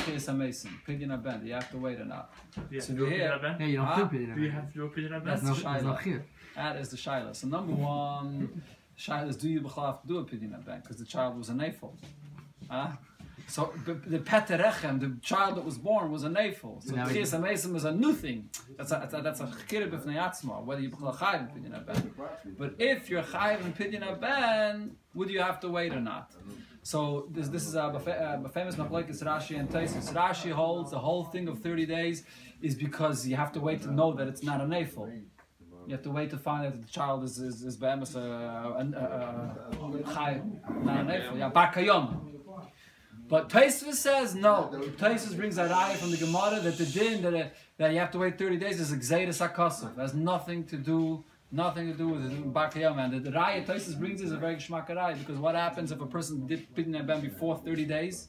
is 0.07 0.27
a 0.27 0.33
mason, 0.33 0.71
Pidyon 0.87 1.21
Ben, 1.23 1.39
do 1.41 1.47
you 1.47 1.53
have 1.53 1.69
to 1.71 1.77
wait 1.77 1.99
or 1.99 2.05
not? 2.05 2.33
Do 2.55 2.61
you 2.71 2.77
have 2.77 2.83
So 2.87 2.93
to 2.93 2.99
do 2.99 3.05
a 3.05 3.09
here- 3.09 3.39
Pidyon 3.41 3.59
Yeah, 3.59 3.65
you 3.65 3.77
don't 3.77 3.85
Ah, 3.87 3.95
feel 3.95 4.07
pity. 4.07 4.25
Do 4.25 4.41
you 4.41 4.51
have 4.51 4.67
to 4.67 4.73
do 4.73 4.85
a 4.85 4.89
Pidyon 4.89 5.09
Ben? 5.11 5.23
That's 5.25 5.41
There's 5.43 5.57
the 5.57 5.63
no, 5.63 5.93
Shaila. 5.93 6.23
That 6.55 6.75
is 6.77 6.89
the 6.89 6.97
Shaila. 6.97 7.35
So 7.35 7.47
number 7.47 7.73
one, 7.73 8.61
Shaila 8.97 9.29
is 9.29 9.37
do 9.37 9.49
you 9.49 9.61
have 9.67 10.01
to 10.01 10.07
do 10.07 10.17
a 10.19 10.25
Pidyon 10.25 10.65
Ben? 10.65 10.79
Because 10.81 10.97
the 10.97 11.05
child 11.05 11.37
was 11.37 11.49
a 11.49 11.53
nafel. 11.53 11.93
Ah. 12.69 12.97
So 13.49 13.73
the, 13.85 13.93
the 13.93 14.19
Peterechem, 14.19 14.99
the 14.99 15.15
child 15.21 15.55
that 15.55 15.63
was 15.63 15.77
born, 15.77 16.11
was 16.11 16.23
a 16.25 16.29
nafel. 16.29 16.83
So 16.83 16.95
Now 16.95 17.05
the 17.07 17.13
we- 17.13 17.19
Chiyas 17.21 17.41
Mason 17.41 17.73
was 17.73 17.85
a 17.85 17.91
new 17.93 18.13
thing. 18.13 18.49
That's 18.77 18.91
a, 18.91 18.95
that's 19.01 19.13
a, 19.13 19.21
that's 19.21 19.39
a 19.39 19.45
chikir 19.45 19.89
b'fnei 19.89 20.65
whether 20.65 20.81
you 20.81 20.89
become 20.89 21.13
chayiv 21.13 21.55
in 21.55 21.63
Pidyon 21.63 21.85
Ben. 21.85 22.11
But 22.57 22.75
if 22.79 23.09
you're 23.09 23.23
chayiv 23.23 23.61
in 23.65 23.73
Pidyon 23.73 24.19
Ben, 24.19 24.95
would 25.13 25.29
you 25.29 25.39
have 25.41 25.59
to 25.61 25.69
wait 25.69 25.93
or 25.93 26.01
not? 26.01 26.31
So 26.87 27.27
this 27.29 27.49
this 27.49 27.67
is 27.67 27.75
a, 27.75 27.87
a, 28.45 28.47
famous 28.47 28.75
machlokes 28.75 29.21
Rashi 29.21 29.59
and 29.59 29.69
Taisus. 29.69 30.13
Rashi 30.13 30.53
holds 30.53 30.91
the 30.91 30.99
whole 30.99 31.25
thing 31.25 31.49
of 31.49 31.59
30 31.59 31.85
days 31.85 32.23
is 32.61 32.75
because 32.75 33.27
you 33.27 33.35
have 33.35 33.51
to 33.51 33.59
wait 33.59 33.81
to 33.81 33.91
know 33.91 34.13
that 34.13 34.29
it's 34.29 34.41
not 34.41 34.61
a 34.61 34.63
nafel. 34.63 35.05
You 35.85 35.91
have 35.91 36.03
to 36.03 36.11
wait 36.11 36.29
to 36.29 36.37
find 36.37 36.65
out 36.65 36.71
that 36.71 36.83
the 36.87 36.93
child 36.99 37.25
is 37.25 37.39
is 37.39 37.61
is 37.61 37.75
be'emes 37.75 38.15
a 38.15 38.19
a 38.19 38.83
a 39.97 40.13
chai, 40.13 40.39
not 40.81 41.01
a 41.01 41.05
nafel. 41.11 41.37
Yeah, 41.37 41.49
bar 41.49 41.73
kayom. 41.73 42.05
But 43.27 43.49
Taisus 43.49 43.95
says 43.95 44.33
no. 44.33 44.71
Taisus 44.95 45.35
brings 45.35 45.57
a 45.57 45.67
raya 45.67 45.95
from 45.97 46.11
the 46.11 46.21
Gemara 46.25 46.61
that 46.61 46.77
the 46.77 46.85
din 46.85 47.21
that, 47.23 47.33
uh, 47.33 47.47
that 47.79 47.91
you 47.91 47.99
have 47.99 48.11
to 48.11 48.19
wait 48.19 48.37
30 48.37 48.55
days 48.55 48.79
is 48.79 48.93
exedus 48.93 49.45
akosov. 49.45 49.97
It 49.97 49.99
has 49.99 50.13
nothing 50.13 50.63
to 50.67 50.77
do 50.77 51.25
nothing 51.51 51.91
to 51.91 51.97
do 51.97 52.09
with 52.09 52.25
it. 52.25 52.53
Bar 52.53 52.71
kayom. 52.71 52.97
And 53.03 53.23
the, 53.23 53.31
raya 53.31 53.65
Taisus 53.65 53.97
brings 53.97 54.21
is 54.21 54.31
a 54.31 54.37
very 54.37 54.55
geshmak 54.55 54.89
raya 54.89 55.17
because 55.17 55.37
what 55.37 55.55
happens 55.55 55.91
if 55.91 56.01
a 56.01 56.05
person 56.05 56.45
did 56.47 56.73
pidyon 56.75 57.05
ben 57.05 57.21
before 57.21 57.57
30 57.57 57.85
days? 57.85 58.27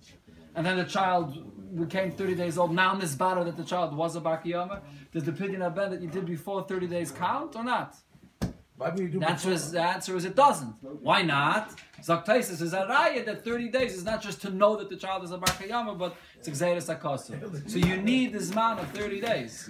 And 0.55 0.67
then 0.67 0.77
the 0.77 0.85
child 0.85 1.79
became 1.79 2.11
30 2.11 2.35
days 2.35 2.59
old. 2.59 2.75
Now, 2.75 2.93
in 2.95 2.99
this 2.99 3.15
battle 3.15 3.45
that 3.45 3.57
the 3.57 3.65
child 3.65 3.97
was 3.97 4.17
a 4.17 4.21
Bakiyama, 4.21 4.81
does 5.13 5.25
the 5.25 5.33
pidyon 5.33 5.75
ben 5.75 5.91
that 5.91 6.01
you 6.01 6.09
did 6.09 6.27
before 6.27 6.65
30 6.67 6.87
days 6.87 7.11
count 7.11 7.55
or 7.57 7.65
not? 7.65 7.97
Why 8.77 8.91
do 8.91 9.03
you 9.03 9.09
do 9.09 9.19
The 9.19 9.29
answer 9.29 9.51
is, 9.51 9.73
the 9.73 9.83
answer 9.83 10.17
is 10.17 10.25
it 10.25 10.37
doesn't. 10.37 10.75
Why 10.81 11.23
not? 11.23 11.75
Zakhtaisis 12.01 12.63
is 12.63 12.73
a 12.73 12.87
raya 12.87 13.25
that 13.27 13.45
30 13.45 13.71
days 13.71 13.95
is 13.95 14.05
not 14.05 14.23
just 14.23 14.41
to 14.43 14.51
know 14.51 14.77
that 14.77 14.89
the 14.89 14.97
child 14.97 15.25
is 15.25 15.33
a 15.33 15.39
Bakiyama, 15.39 15.99
but 15.99 16.17
it's 16.37 16.49
Xeris 16.49 16.97
Akosu. 16.97 17.69
So 17.69 17.79
you 17.79 17.97
need 17.97 18.33
this 18.33 18.53
amount 18.53 18.79
of 18.81 18.89
30 18.93 19.21
days. 19.21 19.69